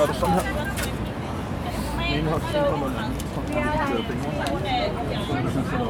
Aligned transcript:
gør 0.00 0.06
du 0.06 0.14
sådan 0.14 0.34
her. 0.34 0.42
Den 2.08 2.18
ene 2.18 2.30
hånd, 2.30 2.42
så 2.52 2.58
kommer 2.70 2.86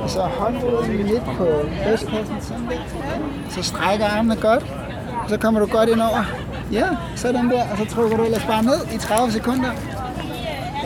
Så 0.09 0.21
håndruden 0.21 0.97
midt 0.97 1.25
på 1.25 1.47
brystkassen. 1.85 2.37
Så 3.51 3.62
strækker 3.62 4.07
armene 4.07 4.37
godt. 4.37 4.65
Så 5.29 5.38
kommer 5.38 5.61
du 5.61 5.67
godt 5.67 5.88
ind 5.88 6.01
over. 6.01 6.25
Ja, 6.73 6.88
sådan 7.17 7.51
der. 7.51 7.62
Og 7.71 7.79
så 7.79 7.85
trykker 7.85 8.17
du 8.17 8.25
ellers 8.25 8.45
bare 8.45 8.62
ned 8.62 8.87
i 8.95 8.99
30 8.99 9.33
sekunder. 9.33 9.70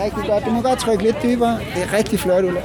Rigtig 0.04 0.24
godt. 0.30 0.44
Du 0.44 0.50
må 0.50 0.60
godt 0.60 0.78
trykke 0.78 1.02
lidt 1.02 1.16
dybere. 1.22 1.58
Det 1.74 1.82
er 1.82 1.98
rigtig 1.98 2.20
flot, 2.20 2.44
Ulla. 2.44 2.60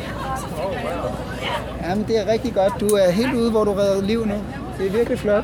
Jamen, 1.83 2.03
det 2.07 2.19
er 2.19 2.31
rigtig 2.31 2.53
godt. 2.53 2.73
Du 2.79 2.87
er 2.87 3.11
helt 3.11 3.33
ude, 3.33 3.51
hvor 3.51 3.63
du 3.63 3.73
redder 3.73 4.01
liv 4.01 4.25
nu. 4.25 4.35
Det 4.77 4.87
er 4.87 4.91
virkelig 4.91 5.19
flot. 5.19 5.43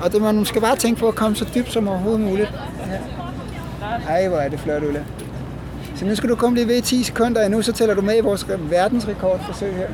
Og 0.00 0.12
det, 0.12 0.22
man 0.22 0.44
skal 0.44 0.60
bare 0.60 0.76
tænke 0.76 1.00
på 1.00 1.08
at 1.08 1.14
komme 1.14 1.36
så 1.36 1.46
dybt 1.54 1.72
som 1.72 1.88
overhovedet 1.88 2.20
muligt. 2.20 2.52
Ej, 4.08 4.28
hvor 4.28 4.38
er 4.38 4.48
det 4.48 4.60
flot, 4.60 4.82
Ulla. 4.82 5.04
Så 5.96 6.04
nu 6.04 6.14
skal 6.14 6.28
du 6.28 6.34
komme 6.34 6.56
lige 6.56 6.68
ved 6.68 6.76
i 6.76 6.80
10 6.80 7.02
sekunder 7.02 7.44
endnu, 7.44 7.62
så 7.62 7.72
tæller 7.72 7.94
du 7.94 8.00
med 8.00 8.16
i 8.16 8.20
vores 8.20 8.46
verdensrekordforsøg 8.70 9.74
her. 9.74 9.86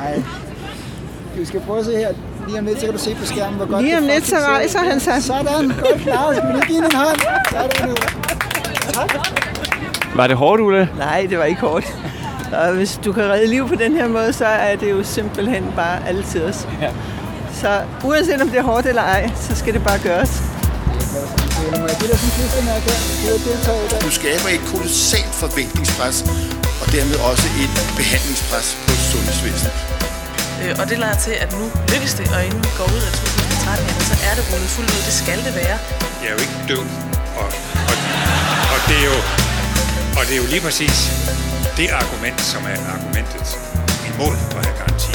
Ej. 0.00 0.22
Du 1.38 1.44
skal 1.44 1.60
prøve 1.60 1.78
at 1.78 1.84
se 1.84 1.96
her. 1.96 2.08
Lige 2.48 2.58
om 2.58 2.64
lidt, 2.64 2.80
så 2.80 2.86
kan 2.86 2.94
du 2.94 3.00
se 3.00 3.14
på 3.14 3.26
skærmen, 3.26 3.56
hvor 3.56 3.66
godt 3.66 3.82
Lige 3.82 3.96
om 3.96 4.02
det 4.02 4.14
lidt, 4.14 4.26
så 4.26 4.36
rejser 4.36 4.78
han 4.78 5.00
sig. 5.00 5.22
Sådan, 5.22 5.68
godt 5.68 6.00
klaret. 6.00 6.36
Skal 6.36 6.48
vi 6.48 6.52
lige 6.52 6.66
give 6.66 6.78
en 6.78 6.92
hånd? 6.94 7.20
Sådan 7.50 7.88
nu. 7.88 7.94
Var 10.16 10.26
det 10.26 10.36
hårdt, 10.36 10.62
Ulla? 10.62 10.88
Nej, 10.98 11.26
det 11.30 11.38
var 11.38 11.44
ikke 11.44 11.60
hårdt. 11.60 11.96
Og 12.52 12.74
hvis 12.74 13.00
du 13.04 13.12
kan 13.12 13.22
redde 13.22 13.46
liv 13.46 13.68
på 13.68 13.74
den 13.74 13.96
her 13.96 14.08
måde, 14.08 14.32
så 14.32 14.46
er 14.46 14.76
det 14.76 14.90
jo 14.90 15.02
simpelthen 15.02 15.72
bare 15.76 16.08
altid 16.08 16.44
os. 16.44 16.68
Ja. 16.80 16.90
Så 17.52 17.68
uanset 18.04 18.42
om 18.42 18.48
det 18.48 18.58
er 18.58 18.62
hårdt 18.62 18.86
eller 18.86 19.02
ej, 19.02 19.30
så 19.36 19.56
skal 19.56 19.74
det 19.74 19.84
bare 19.84 19.98
gøres. 19.98 20.42
Må 21.70 21.86
jeg 21.92 21.96
give 22.00 22.10
dig 22.12 22.18
sådan 22.22 22.30
en 22.30 22.36
klistermærke 22.38 22.84
her? 22.90 22.98
Du 23.22 23.26
har 23.34 23.42
deltaget 23.48 23.82
i 23.86 23.88
dag. 23.92 24.00
Du 24.06 24.10
skaber 24.20 24.48
et 24.56 24.64
kolossalt 24.72 25.34
forventningspres, 25.42 26.16
og 26.82 26.86
dermed 26.96 27.16
også 27.30 27.46
et 27.62 27.74
behandlingspres 28.00 28.68
på 28.86 28.92
sundhedsvæsenet. 29.10 29.76
Øh, 30.62 30.72
og 30.80 30.84
det 30.90 30.96
lader 31.04 31.18
til, 31.26 31.34
at 31.44 31.48
nu 31.58 31.64
lykkes 31.92 32.14
det, 32.18 32.26
og 32.34 32.40
inden 32.46 32.60
vi 32.66 32.70
går 32.80 32.88
ud 32.96 33.02
af 33.08 33.12
2013, 33.12 33.88
jamen, 33.88 34.04
så 34.10 34.16
er 34.28 34.32
det 34.38 34.44
rullet 34.50 34.70
fuldt 34.76 34.90
ud. 34.96 35.02
Det 35.08 35.16
skal 35.22 35.38
det 35.46 35.54
være. 35.62 35.76
Jeg 36.22 36.28
er 36.30 36.34
jo 36.36 36.40
ikke 36.46 36.58
død. 36.72 36.84
Og, 37.40 37.48
og, 37.90 37.94
og, 38.74 38.78
det 38.88 38.96
er 39.02 39.06
jo, 39.12 39.18
og 40.18 40.22
det 40.26 40.32
er 40.36 40.40
jo 40.44 40.48
lige 40.54 40.62
præcis 40.68 40.96
det 41.78 41.88
argument, 42.02 42.38
som 42.52 42.62
er 42.72 42.78
argumentet 42.94 43.46
imod 44.10 44.34
at 44.58 44.62
have 44.66 44.76
garanti. 44.80 45.12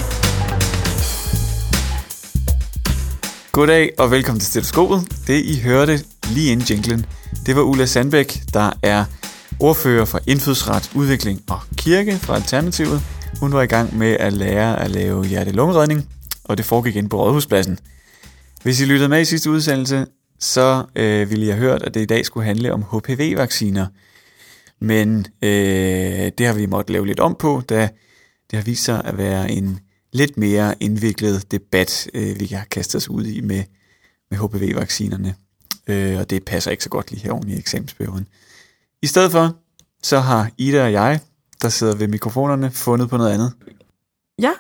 Goddag 3.52 3.86
og 3.98 4.12
velkommen 4.12 4.40
til 4.40 4.50
Stetoskopet. 4.50 5.00
Det 5.28 5.40
I 5.54 5.62
hørte 5.62 5.96
lige 6.34 6.52
inden 6.52 6.68
jinglen, 6.70 7.06
det 7.46 7.56
var 7.56 7.62
Ulla 7.62 7.86
Sandbæk, 7.86 8.42
der 8.54 8.72
er 8.84 9.06
ordfører 9.60 10.06
for 10.06 10.20
indfødsret, 10.28 10.92
udvikling 10.96 11.42
og 11.50 11.60
kirke 11.78 12.16
fra 12.16 12.36
Alternativet. 12.36 13.02
Hun 13.40 13.54
var 13.54 13.62
i 13.62 13.66
gang 13.66 13.98
med 13.98 14.18
at 14.20 14.34
lære 14.34 14.80
at 14.80 14.92
lave 14.92 15.26
hjerte-lungeredning, 15.26 16.10
og 16.44 16.58
det 16.58 16.66
foregik 16.66 16.96
ind 16.96 17.10
på 17.10 17.24
Rådhuspladsen. 17.24 17.80
Hvis 18.64 18.82
I 18.82 18.86
lyttede 18.86 19.10
med 19.10 19.22
i 19.22 19.26
sidste 19.26 19.52
udsendelse, 19.52 20.06
så 20.40 20.86
øh, 20.96 21.30
ville 21.30 21.46
I 21.46 21.50
have 21.50 21.60
hørt, 21.60 21.84
at 21.84 21.94
det 21.94 22.02
i 22.02 22.06
dag 22.06 22.26
skulle 22.26 22.46
handle 22.46 22.74
om 22.74 22.84
HPV-vacciner. 22.84 23.88
Men 24.82 25.26
øh, 25.42 26.32
det 26.38 26.46
har 26.46 26.54
vi 26.54 26.66
måttet 26.66 26.94
lave 26.94 27.08
lidt 27.08 27.20
om 27.20 27.36
på, 27.40 27.62
da 27.70 27.90
det 28.52 28.58
har 28.58 28.64
vist 28.64 28.84
sig 28.84 29.02
at 29.06 29.18
være 29.18 29.52
en 29.52 29.80
lidt 30.14 30.38
mere 30.38 30.76
indviklet 30.80 31.52
debat, 31.52 32.10
øh, 32.14 32.40
vi 32.40 32.46
har 32.46 32.66
kastet 32.72 32.96
os 32.96 33.10
ud 33.10 33.26
i 33.26 33.42
med, 33.42 33.64
med 34.32 34.38
HPV-vaccinerne. 34.38 35.36
Øh, 35.88 36.20
og 36.20 36.30
det 36.30 36.46
passer 36.46 36.72
ikke 36.72 36.84
så 36.84 36.90
godt 36.90 37.12
lige 37.12 37.24
her 37.24 37.32
oven 37.32 37.50
i 37.50 37.58
eksamensperioden. 37.58 38.28
I 39.02 39.08
stedet 39.08 39.32
for, 39.32 39.56
så 40.04 40.20
har 40.20 40.50
Ida 40.58 40.84
og 40.84 40.92
jeg, 40.92 41.20
der 41.62 41.70
sidder 41.70 41.96
ved 41.96 42.08
mikrofonerne, 42.08 42.72
fundet 42.72 43.10
på 43.10 43.18
noget 43.18 43.32
andet. 43.32 43.54
Ja, 44.42 44.52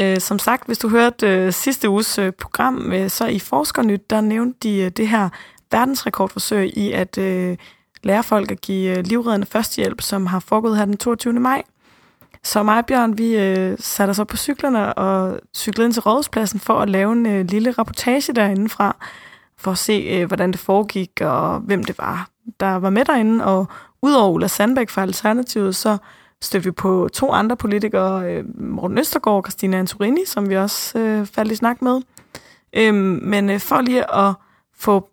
øh, 0.00 0.20
som 0.20 0.38
sagt, 0.38 0.66
hvis 0.66 0.78
du 0.78 0.88
hørte 0.88 1.26
øh, 1.26 1.52
sidste 1.52 1.88
uges 1.88 2.18
øh, 2.18 2.32
program, 2.32 2.92
øh, 2.92 3.10
så 3.10 3.26
i 3.26 3.38
Forskernyt, 3.38 4.10
der 4.10 4.20
nævnte 4.20 4.58
de 4.62 4.76
øh, 4.76 4.90
det 4.90 5.08
her 5.08 5.28
verdensrekordforsøg 5.70 6.78
i 6.78 6.92
at 6.92 7.18
øh, 7.18 7.56
lære 8.02 8.22
folk 8.22 8.50
at 8.50 8.60
give 8.60 8.98
øh, 8.98 9.04
livreddende 9.04 9.46
førstehjælp, 9.46 10.00
som 10.00 10.26
har 10.26 10.40
foregået 10.40 10.76
her 10.76 10.84
den 10.84 10.96
22. 10.96 11.32
maj. 11.32 11.62
Så 12.44 12.62
mig 12.62 12.78
og 12.78 12.86
Bjørn, 12.86 13.18
vi 13.18 13.36
øh, 13.36 13.76
satte 13.80 14.10
os 14.10 14.18
op 14.18 14.26
på 14.26 14.36
cyklerne 14.36 14.94
og 14.94 15.40
cyklede 15.56 15.86
ind 15.86 15.92
til 15.92 16.02
Rådhuspladsen 16.02 16.60
for 16.60 16.80
at 16.80 16.90
lave 16.90 17.12
en 17.12 17.26
øh, 17.26 17.44
lille 17.44 17.70
rapportage 17.70 18.32
derindefra. 18.32 18.96
fra, 19.00 19.06
for 19.58 19.70
at 19.70 19.78
se, 19.78 19.92
øh, 19.92 20.26
hvordan 20.26 20.52
det 20.52 20.60
foregik 20.60 21.20
og 21.20 21.58
hvem 21.60 21.84
det 21.84 21.98
var, 21.98 22.28
der 22.60 22.74
var 22.74 22.90
med 22.90 23.04
derinde. 23.04 23.44
Og 23.44 23.66
udover 24.02 24.32
Ulla 24.32 24.46
Sandbæk 24.46 24.90
fra 24.90 25.02
Alternativet, 25.02 25.76
så 25.76 25.96
stødte 26.42 26.64
vi 26.64 26.70
på 26.70 27.08
to 27.12 27.32
andre 27.32 27.56
politikere, 27.56 28.32
øh, 28.32 28.44
Morten 28.60 28.98
Østergaard 28.98 29.36
og 29.36 29.42
Christina 29.42 29.78
Antorini, 29.78 30.24
som 30.26 30.48
vi 30.48 30.56
også 30.56 30.98
øh, 30.98 31.26
faldt 31.26 31.52
i 31.52 31.54
snak 31.54 31.82
med. 31.82 32.00
Øhm, 32.72 33.20
men 33.22 33.50
øh, 33.50 33.60
for 33.60 33.80
lige 33.80 34.14
at 34.14 34.34
få 34.78 35.08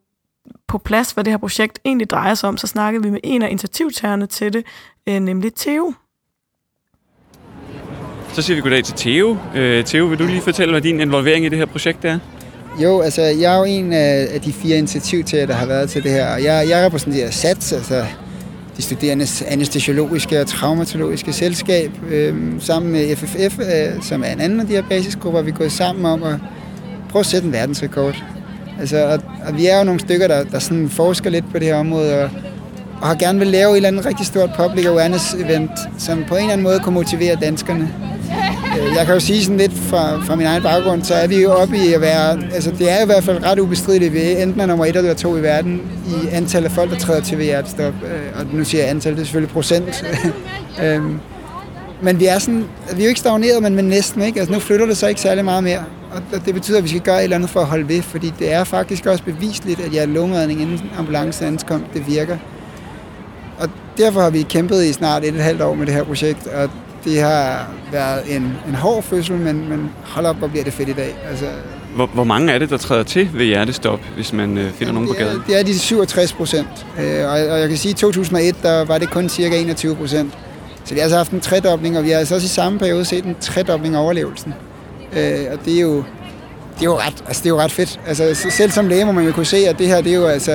på 0.68 0.78
plads, 0.78 1.12
hvad 1.12 1.24
det 1.24 1.34
her 1.34 1.38
projekt 1.38 1.80
egentlig 1.86 2.10
drejer 2.10 2.34
sig 2.34 2.50
om, 2.50 2.58
så 2.58 2.68
snakkede 2.68 3.04
vi 3.04 3.10
med 3.10 3.20
en 3.24 3.42
af 3.42 3.50
initiativtagerne 3.50 4.26
til 4.26 4.54
det, 4.54 4.66
øh, 5.10 5.20
nemlig 5.20 5.54
Theo. 5.56 5.94
Så 8.34 8.42
siger 8.42 8.56
vi 8.56 8.62
goddag 8.62 8.84
til 8.84 8.96
Theo. 8.96 9.38
Øh, 9.56 9.86
Theo, 9.86 10.06
vil 10.06 10.20
du 10.20 10.26
lige 10.26 10.42
fortælle, 10.42 10.74
hvad 10.74 10.82
din 10.82 11.00
involvering 11.00 11.46
i 11.46 11.50
det 11.50 11.58
her 11.58 11.66
projekt 11.66 12.06
er? 12.06 12.20
Jo, 12.82 13.02
altså 13.02 13.22
jeg 13.22 13.54
er 13.54 13.58
jo 13.58 13.64
en 13.64 13.94
af, 13.94 14.28
af 14.32 14.42
de 14.42 14.54
fire 14.54 14.78
initiativtager, 14.78 15.46
der 15.46 15.54
har 15.54 15.66
været 15.66 15.90
til 15.90 16.04
det 16.04 16.12
her. 16.12 16.34
Og 16.34 16.44
jeg, 16.44 16.70
jeg 16.70 16.86
repræsenterer 16.86 17.32
SATS, 17.32 17.74
altså 17.74 18.06
de 18.78 18.82
studerendes 18.82 19.42
anestesiologiske 19.42 20.42
og 20.42 20.48
traumatologiske 20.48 21.34
selskab, 21.34 21.92
øh, 22.10 22.36
sammen 22.60 22.92
med 22.92 23.16
FFF, 23.16 23.60
øh, 23.60 24.04
som 24.04 24.24
er 24.24 24.28
en 24.28 24.40
anden 24.40 24.60
af 24.60 24.68
de 24.68 24.74
her 24.74 24.84
basisgrupper, 24.90 25.42
vi 25.42 25.52
er 25.52 25.56
gået 25.56 25.72
sammen 25.72 26.06
om 26.06 26.24
at 26.24 26.36
prøve 27.10 27.20
at 27.20 27.26
sætte 27.26 27.46
en 27.46 27.54
verdensrekord. 27.54 28.24
Altså, 28.80 29.06
og, 29.06 29.20
og 29.48 29.58
vi 29.58 29.68
er 29.68 29.78
jo 29.78 29.84
nogle 29.84 30.00
stykker, 30.00 30.28
der, 30.28 30.44
der 30.44 30.60
sådan 30.60 30.90
forsker 30.90 31.30
lidt 31.30 31.52
på 31.52 31.60
det 31.60 31.68
her 31.68 31.76
område, 31.76 32.24
og, 32.24 32.30
og 33.02 33.08
har 33.08 33.16
gerne 33.16 33.40
vil 33.40 33.48
lave 33.48 33.72
et 33.72 33.76
eller 33.76 33.90
andet 33.90 34.06
rigtig 34.06 34.26
stort 34.26 34.50
public 34.58 34.86
awareness 34.86 35.34
event, 35.34 35.72
som 35.98 36.26
på 36.28 36.36
en 36.36 36.42
eller 36.42 36.54
anden 36.54 36.64
måde 36.64 36.80
kunne 36.80 36.96
motivere 36.96 37.36
danskerne. 37.42 37.94
Øh, 38.80 38.96
jeg 38.98 39.06
kan 39.06 39.14
jo 39.14 39.20
sige 39.20 39.44
sådan 39.44 39.58
lidt 39.58 39.74
fra, 39.74 40.22
fra 40.22 40.36
min 40.36 40.46
egen 40.46 40.64
baggrund, 40.64 41.04
så 41.04 41.14
er 41.14 41.28
vi 41.28 41.42
jo 41.42 41.52
oppe 41.52 41.78
i 41.78 41.94
at 41.94 42.02
være, 42.02 42.40
altså 42.54 42.72
det 42.72 42.92
er 42.92 43.04
i 43.04 43.06
hvert 43.06 43.24
fald 43.24 43.44
ret 43.44 43.60
ubestrideligt, 43.60 44.14
vi 44.14 44.42
enten 44.42 44.62
er 44.62 44.66
nummer 44.66 44.86
et 44.86 44.96
eller 44.96 45.14
to 45.14 45.38
i 45.38 45.42
verden 45.42 45.82
i 46.08 46.28
antallet 46.32 46.70
af 46.70 46.76
folk, 46.76 46.92
der 46.92 46.98
træder 46.98 47.22
til 47.22 47.38
ved 47.38 47.46
hjertestop. 47.46 47.94
Øh, 48.04 48.40
og 48.40 48.46
nu 48.54 48.64
siger 48.64 48.82
jeg 48.82 48.90
antal, 48.90 49.14
det 49.14 49.20
er 49.20 49.24
selvfølgelig 49.24 49.54
procent. 49.54 50.06
Øhm, 50.84 51.20
men 52.02 52.20
vi 52.20 52.26
er 52.26 52.40
sådan, 52.40 52.66
vi 52.96 53.02
er 53.02 53.06
jo 53.06 53.08
ikke 53.08 53.20
stagneret, 53.20 53.64
men, 53.64 53.76
men 53.76 53.86
næsten 53.86 54.22
ikke. 54.22 54.40
Altså 54.40 54.54
nu 54.54 54.60
flytter 54.60 54.86
det 54.86 54.98
så 54.98 55.08
ikke 55.08 55.22
særlig 55.22 55.46
meget 55.46 55.64
mere. 55.64 55.84
Og 56.34 56.46
det 56.46 56.54
betyder, 56.54 56.78
at 56.78 56.84
vi 56.84 56.90
skal 56.90 57.02
gøre 57.02 57.18
et 57.18 57.24
eller 57.24 57.36
andet 57.36 57.50
for 57.50 57.60
at 57.60 57.66
holde 57.66 57.90
ved, 57.90 58.02
fordi 58.02 58.34
det 58.40 58.54
er 58.54 58.64
faktisk 58.64 59.06
også 59.06 59.24
bevisligt, 59.24 59.80
at 59.80 59.94
jeg 59.94 60.08
lungeredning 60.08 60.62
inden 60.62 60.82
ambulance 60.98 61.46
ankom, 61.46 61.86
det 61.94 62.08
virker. 62.08 62.38
Og 63.60 63.70
derfor 63.98 64.22
har 64.22 64.30
vi 64.30 64.42
kæmpet 64.42 64.84
i 64.84 64.94
snart 64.94 65.24
et 65.24 65.30
og 65.30 65.36
et 65.36 65.44
halvt 65.44 65.62
år 65.62 65.74
med 65.74 65.86
det 65.86 65.94
her 65.94 66.04
projekt, 66.04 66.48
og 66.48 66.70
det 67.06 67.22
har 67.22 67.68
været 67.92 68.36
en, 68.36 68.58
en 68.68 68.76
hård 68.76 69.04
fødsel, 69.04 69.36
men, 69.36 69.70
men 69.70 69.92
hold 70.04 70.26
op, 70.26 70.36
hvor 70.36 70.48
bliver 70.48 70.64
det 70.64 70.74
fedt 70.74 70.90
i 70.90 70.94
dag. 70.94 71.16
Altså, 71.30 71.46
Hvor, 71.96 72.06
hvor 72.06 72.24
mange 72.24 72.54
er 72.54 72.60
det, 72.60 72.70
der 72.70 72.78
træder 72.78 73.04
til 73.04 73.30
ved 73.34 73.46
hjertestop, 73.46 74.00
hvis 74.16 74.34
man 74.34 74.58
øh, 74.58 74.72
finder 74.72 74.94
nogen 74.94 75.10
på 75.10 75.14
gaden? 75.14 75.44
det 75.48 75.60
er 75.60 75.64
de 75.64 75.80
67 75.80 76.34
procent, 76.34 76.86
øh, 77.00 77.26
og, 77.26 77.32
og 77.32 77.60
jeg 77.60 77.70
kan 77.70 77.78
sige, 77.78 77.90
at 77.92 77.98
i 77.98 78.02
2001 78.02 78.56
der 78.62 78.86
var 78.86 78.98
det 78.98 79.10
kun 79.10 79.30
cirka 79.30 79.58
21 79.62 79.96
procent. 79.96 80.34
Så 80.86 80.94
vi 80.94 81.00
har 81.00 81.04
altså 81.04 81.18
haft 81.18 81.32
en 81.32 81.40
tredobling, 81.40 81.98
og 81.98 82.04
vi 82.04 82.10
har 82.10 82.18
altså 82.18 82.36
også 82.36 82.46
i 82.46 82.48
samme 82.48 82.80
periode 82.80 83.06
set 83.06 83.26
en 83.26 83.36
tredobling 83.42 83.96
af 83.96 84.00
overlevelsen. 84.00 84.54
Øh, 85.18 85.46
og 85.54 85.66
det 85.66 85.76
er 85.78 85.82
jo, 85.82 85.96
det 86.76 86.82
er 86.82 86.86
jo 86.86 86.98
ret, 86.98 87.24
altså 87.28 87.44
det 87.44 87.46
er 87.46 87.54
jo 87.54 87.60
ret 87.60 87.72
fedt. 87.72 88.00
Altså, 88.08 88.50
selv 88.50 88.72
som 88.72 88.88
læge 88.88 89.06
må 89.06 89.12
man 89.12 89.26
jo 89.26 89.32
kunne 89.32 89.46
se, 89.46 89.58
at 89.58 89.80
det 89.80 89.88
her, 89.88 90.02
det 90.02 90.12
er 90.12 90.16
jo 90.16 90.26
altså, 90.26 90.52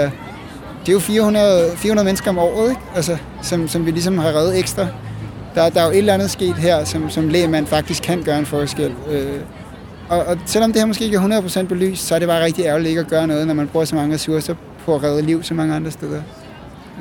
det 0.81 0.89
er 0.89 0.93
jo 0.93 0.99
400, 0.99 1.71
400 1.77 2.05
mennesker 2.05 2.31
om 2.31 2.39
året, 2.39 2.71
ikke? 2.71 2.83
Altså, 2.95 3.17
som, 3.43 3.69
som 3.69 3.87
vi 3.87 3.91
ligesom 3.91 4.19
har 4.19 4.33
reddet 4.33 4.59
ekstra. 4.59 4.87
Der, 5.55 5.69
der 5.69 5.81
er 5.81 5.85
jo 5.85 5.91
et 5.91 5.99
eller 5.99 6.15
andet 6.15 6.31
sket 6.31 6.55
her, 6.55 6.85
som, 6.85 7.11
som 7.11 7.29
lægemand 7.29 7.67
faktisk 7.67 8.03
kan 8.03 8.23
gøre 8.23 8.39
en 8.39 8.47
forskel. 8.47 8.93
Øh, 9.11 9.41
og, 10.09 10.19
og 10.19 10.37
selvom 10.47 10.73
det 10.73 10.81
her 10.81 10.87
måske 10.87 11.05
ikke 11.05 11.17
er 11.17 11.41
100% 11.41 11.67
belyst, 11.67 12.07
så 12.07 12.15
er 12.15 12.19
det 12.19 12.29
bare 12.29 12.45
rigtig 12.45 12.65
ærgerligt 12.65 12.89
ikke 12.89 13.01
at 13.01 13.09
gøre 13.09 13.27
noget, 13.27 13.47
når 13.47 13.55
man 13.55 13.69
bruger 13.69 13.85
så 13.85 13.95
mange 13.95 14.15
ressourcer 14.15 14.55
på 14.85 14.95
at 14.95 15.03
redde 15.03 15.23
liv 15.23 15.43
så 15.43 15.55
mange 15.55 15.75
andre 15.75 15.91
steder. 15.91 16.23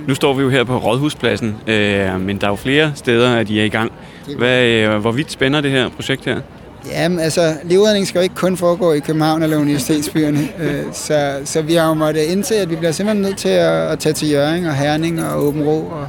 Nu 0.08 0.16
står 0.16 0.34
vi 0.34 0.44
jo 0.44 0.50
her 0.50 0.64
på 0.64 0.78
Rådhuspladsen, 0.78 1.56
øh, 1.68 2.22
men 2.22 2.38
der 2.38 2.48
er 2.48 2.52
jo 2.52 2.56
flere 2.56 2.92
steder, 2.96 3.36
at 3.36 3.50
I 3.50 3.60
er 3.60 3.64
i 3.64 3.70
gang. 3.70 3.92
Hvad, 4.38 4.64
øh, 4.64 4.98
hvor 4.98 5.12
vidt 5.12 5.32
spænder 5.32 5.62
det 5.62 5.72
her 5.72 5.90
projekt 5.90 6.26
her? 6.26 6.42
Jamen, 6.88 7.20
altså, 7.20 7.54
livredning 7.64 8.08
skal 8.08 8.20
jo 8.20 8.24
ikke 8.24 8.36
kun 8.36 8.58
foregå 8.58 8.94
i 8.94 9.00
København 9.00 9.44
eller 9.44 9.58
universitetsbyerne. 9.58 10.40
Øh, 10.60 10.84
så, 10.94 11.40
så 11.46 11.62
vi 11.62 11.74
har 11.74 11.88
jo 11.88 11.94
måttet 11.94 12.22
indse, 12.22 12.56
at 12.56 12.70
vi 12.70 12.76
bliver 12.76 12.92
simpelthen 12.92 13.22
nødt 13.22 13.38
til 13.38 13.50
at, 13.50 13.92
at 13.92 14.00
tage 14.00 14.14
til 14.14 14.30
Jørgen 14.30 14.66
og 14.66 14.76
Herning 14.76 15.24
og 15.24 15.44
Åben 15.44 15.64
Rå 15.64 15.80
og 15.80 16.08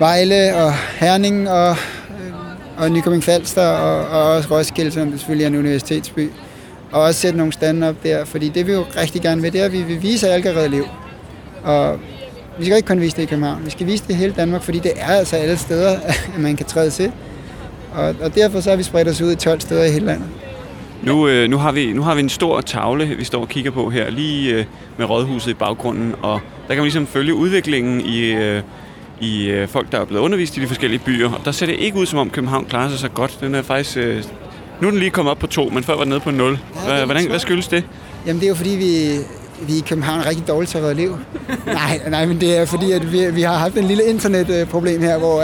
Vejle 0.00 0.56
og 0.56 0.72
Herning 0.74 1.50
og, 1.50 1.70
øh, 1.70 2.32
og 2.78 2.90
Nykøbing 2.90 3.24
Falster 3.24 3.66
og, 3.68 4.08
og 4.08 4.34
også 4.34 4.48
Roskilde, 4.50 4.90
som 4.90 5.10
selvfølgelig 5.10 5.44
er 5.44 5.48
en 5.48 5.56
universitetsby. 5.56 6.30
Og 6.92 7.02
også 7.02 7.20
sætte 7.20 7.38
nogle 7.38 7.52
stande 7.52 7.88
op 7.88 7.94
der, 8.02 8.24
fordi 8.24 8.48
det 8.48 8.66
vi 8.66 8.72
jo 8.72 8.84
rigtig 8.96 9.22
gerne 9.22 9.42
vil, 9.42 9.52
det 9.52 9.60
er, 9.60 9.64
at 9.64 9.72
vi 9.72 9.82
vil 9.82 10.02
vise, 10.02 10.28
at 10.28 10.32
alle 10.32 10.42
kan 10.42 10.70
liv. 10.70 10.84
Og 11.64 11.98
vi 12.58 12.64
skal 12.64 12.76
ikke 12.76 12.86
kun 12.86 13.00
vise 13.00 13.16
det 13.16 13.22
i 13.22 13.26
København, 13.26 13.64
vi 13.64 13.70
skal 13.70 13.86
vise 13.86 14.04
det 14.06 14.10
i 14.10 14.16
hele 14.16 14.32
Danmark, 14.32 14.62
fordi 14.62 14.78
det 14.78 14.92
er 14.96 15.06
altså 15.06 15.36
alle 15.36 15.56
steder, 15.56 15.98
at 16.04 16.30
man 16.38 16.56
kan 16.56 16.66
træde 16.66 16.90
til. 16.90 17.12
Og, 17.94 18.14
og 18.22 18.34
derfor 18.34 18.60
så 18.60 18.70
har 18.70 18.76
vi 18.76 18.82
spredt 18.82 19.08
os 19.08 19.20
ud 19.20 19.32
i 19.32 19.36
12 19.36 19.60
steder 19.60 19.84
i 19.84 19.90
hele 19.90 20.06
landet. 20.06 20.26
Nu, 21.02 21.28
øh, 21.28 21.50
nu, 21.50 21.58
har 21.58 21.72
vi, 21.72 21.92
nu 21.92 22.02
har 22.02 22.14
vi 22.14 22.20
en 22.20 22.28
stor 22.28 22.60
tavle, 22.60 23.06
vi 23.06 23.24
står 23.24 23.40
og 23.40 23.48
kigger 23.48 23.70
på 23.70 23.90
her, 23.90 24.10
lige 24.10 24.54
øh, 24.54 24.64
med 24.96 25.10
rådhuset 25.10 25.50
i 25.50 25.54
baggrunden, 25.54 26.14
og 26.22 26.40
der 26.68 26.74
kan 26.74 26.76
man 26.76 26.84
ligesom 26.84 27.06
følge 27.06 27.34
udviklingen 27.34 28.00
i, 28.00 28.20
øh, 28.20 28.62
i 29.20 29.46
øh, 29.46 29.68
folk, 29.68 29.92
der 29.92 30.00
er 30.00 30.04
blevet 30.04 30.22
undervist 30.22 30.56
i 30.56 30.60
de 30.60 30.66
forskellige 30.66 31.00
byer. 31.04 31.32
Og 31.32 31.40
der 31.44 31.52
ser 31.52 31.66
det 31.66 31.76
ikke 31.76 31.98
ud, 31.98 32.06
som 32.06 32.18
om 32.18 32.30
København 32.30 32.64
klarer 32.64 32.88
sig 32.90 32.98
så 32.98 33.08
godt. 33.08 33.38
Den 33.40 33.54
er 33.54 33.62
faktisk... 33.62 33.96
Øh, 33.96 34.24
nu 34.80 34.86
er 34.86 34.90
den 34.90 35.00
lige 35.00 35.10
kommet 35.10 35.30
op 35.30 35.38
på 35.38 35.46
to, 35.46 35.68
men 35.68 35.84
før 35.84 35.94
var 35.94 36.00
den 36.00 36.08
nede 36.08 36.20
på 36.20 36.30
0. 36.30 36.58
Hvad, 36.86 37.04
hvordan, 37.04 37.28
hvad 37.28 37.38
skyldes 37.38 37.68
det? 37.68 37.84
Jamen 38.26 38.40
det 38.40 38.46
er 38.46 38.48
jo 38.48 38.54
fordi, 38.54 38.70
vi, 38.70 39.18
vi 39.66 39.78
i 39.78 39.80
København 39.88 40.20
er 40.20 40.28
rigtig 40.28 40.48
dårligt 40.48 40.70
til 40.70 40.78
at 40.78 40.84
redde 40.84 40.94
liv. 40.94 41.18
nej, 41.66 42.00
nej, 42.08 42.26
men 42.26 42.40
det 42.40 42.58
er 42.58 42.64
fordi, 42.64 42.92
at 42.92 43.12
vi, 43.12 43.30
vi 43.30 43.42
har 43.42 43.58
haft 43.58 43.74
en 43.74 43.84
lille 43.84 44.04
internetproblem 44.04 45.02
her, 45.02 45.18
hvor 45.18 45.42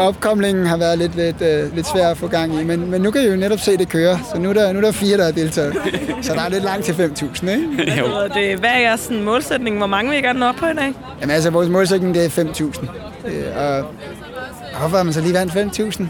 uh, 0.00 0.06
opkomlingen 0.06 0.66
har 0.66 0.76
været 0.76 0.98
lidt, 0.98 1.16
lidt, 1.16 1.36
uh, 1.40 1.76
lidt 1.76 1.86
svær 1.86 2.08
at 2.08 2.16
få 2.16 2.26
gang 2.26 2.60
i. 2.60 2.64
Men, 2.64 2.90
men 2.90 3.00
nu 3.00 3.10
kan 3.10 3.22
I 3.22 3.26
jo 3.26 3.36
netop 3.36 3.58
se 3.58 3.76
det 3.76 3.88
køre, 3.88 4.18
så 4.34 4.40
nu 4.40 4.48
er 4.48 4.52
der, 4.52 4.72
nu 4.72 4.78
er 4.78 4.82
der 4.82 4.92
fire, 4.92 5.16
der 5.16 5.24
har 5.24 5.32
deltaget. 5.32 5.76
Så 6.22 6.34
der 6.34 6.40
er 6.40 6.48
lidt 6.48 6.64
langt 6.64 6.84
til 6.84 6.92
5.000, 6.92 7.50
ikke? 7.50 7.98
jo. 7.98 8.06
Det, 8.34 8.58
hvad 8.58 8.70
er 8.70 8.78
jeres 8.78 9.00
sådan, 9.00 9.22
målsætning? 9.22 9.76
Hvor 9.76 9.86
mange 9.86 10.10
vil 10.10 10.18
I 10.18 10.22
gerne 10.22 10.38
nå 10.38 10.46
op 10.46 10.54
på 10.54 10.66
i 10.66 10.74
dag? 10.74 10.94
Jamen 11.20 11.34
altså, 11.34 11.50
vores 11.50 11.68
målsætning 11.68 12.14
det 12.14 12.24
er 12.24 12.28
5.000. 12.28 12.64
Uh, 12.64 13.30
og 13.56 14.78
hvorfor 14.78 14.96
har 14.96 15.02
man 15.02 15.12
så 15.12 15.20
lige 15.20 15.34
vandt 15.34 15.78
5.000? 15.78 16.04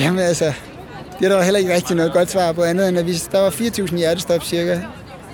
Jamen 0.00 0.18
altså, 0.18 0.52
det 1.20 1.30
er 1.30 1.36
der 1.36 1.42
heller 1.42 1.60
ikke 1.60 1.74
rigtig 1.74 1.96
noget 1.96 2.12
godt 2.12 2.30
svar 2.30 2.52
på 2.52 2.62
andet, 2.62 2.88
end 2.88 2.98
at 2.98 3.06
vi, 3.06 3.12
der 3.32 3.40
var 3.40 3.50
4.000 3.50 3.96
hjertestop 3.96 4.44
cirka 4.44 4.80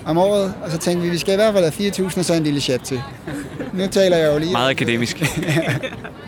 om 0.05 0.17
året, 0.17 0.53
og 0.63 0.71
så 0.71 0.77
tænkte 0.77 1.03
vi, 1.03 1.09
vi 1.09 1.17
skal 1.17 1.33
i 1.33 1.35
hvert 1.35 1.53
fald 1.53 1.73
have 1.77 1.91
4.000 2.09 2.19
og 2.19 2.25
så 2.25 2.33
en 2.33 2.43
lille 2.43 2.59
chat 2.61 2.81
til. 2.81 3.01
Nu 3.73 3.87
taler 3.87 4.17
jeg 4.17 4.33
jo 4.33 4.39
lige. 4.39 4.51
Meget 4.51 4.69
akademisk. 4.69 5.17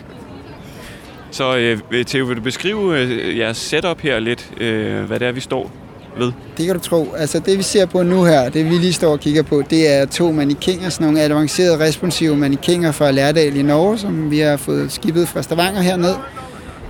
så 1.40 1.56
øh, 1.56 2.04
Theo, 2.04 2.24
vil 2.24 2.36
du 2.36 2.42
beskrive 2.42 2.98
øh, 2.98 3.38
jeres 3.38 3.56
setup 3.56 4.00
her 4.00 4.18
lidt, 4.18 4.50
øh, 4.60 5.04
hvad 5.04 5.20
det 5.20 5.28
er, 5.28 5.32
vi 5.32 5.40
står 5.40 5.70
ved? 6.18 6.32
Det 6.56 6.66
kan 6.66 6.74
du 6.74 6.80
tro. 6.80 7.14
Altså 7.16 7.38
det, 7.38 7.58
vi 7.58 7.62
ser 7.62 7.86
på 7.86 8.02
nu 8.02 8.24
her, 8.24 8.48
det 8.48 8.64
vi 8.64 8.70
lige 8.70 8.92
står 8.92 9.12
og 9.12 9.20
kigger 9.20 9.42
på, 9.42 9.62
det 9.70 9.92
er 9.92 10.06
to 10.06 10.32
mannequiner, 10.32 10.88
sådan 10.88 11.06
nogle 11.06 11.20
avancerede, 11.20 11.78
responsive 11.78 12.36
mannequiner 12.36 12.92
fra 12.92 13.10
Lærdal 13.10 13.56
i 13.56 13.62
Norge, 13.62 13.98
som 13.98 14.30
vi 14.30 14.38
har 14.38 14.56
fået 14.56 14.92
skibet 14.92 15.28
fra 15.28 15.42
Stavanger 15.42 15.80
herned 15.80 16.14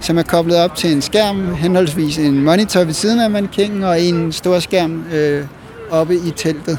som 0.00 0.18
er 0.18 0.22
koblet 0.22 0.56
op 0.56 0.76
til 0.76 0.92
en 0.92 1.02
skærm, 1.02 1.54
henholdsvis 1.54 2.18
en 2.18 2.44
monitor 2.44 2.84
ved 2.84 2.92
siden 2.92 3.20
af 3.20 3.30
mannequinen 3.30 3.82
og 3.82 4.00
en 4.00 4.32
stor 4.32 4.58
skærm 4.58 5.04
øh, 5.12 5.44
oppe 5.90 6.14
i 6.14 6.30
teltet. 6.36 6.78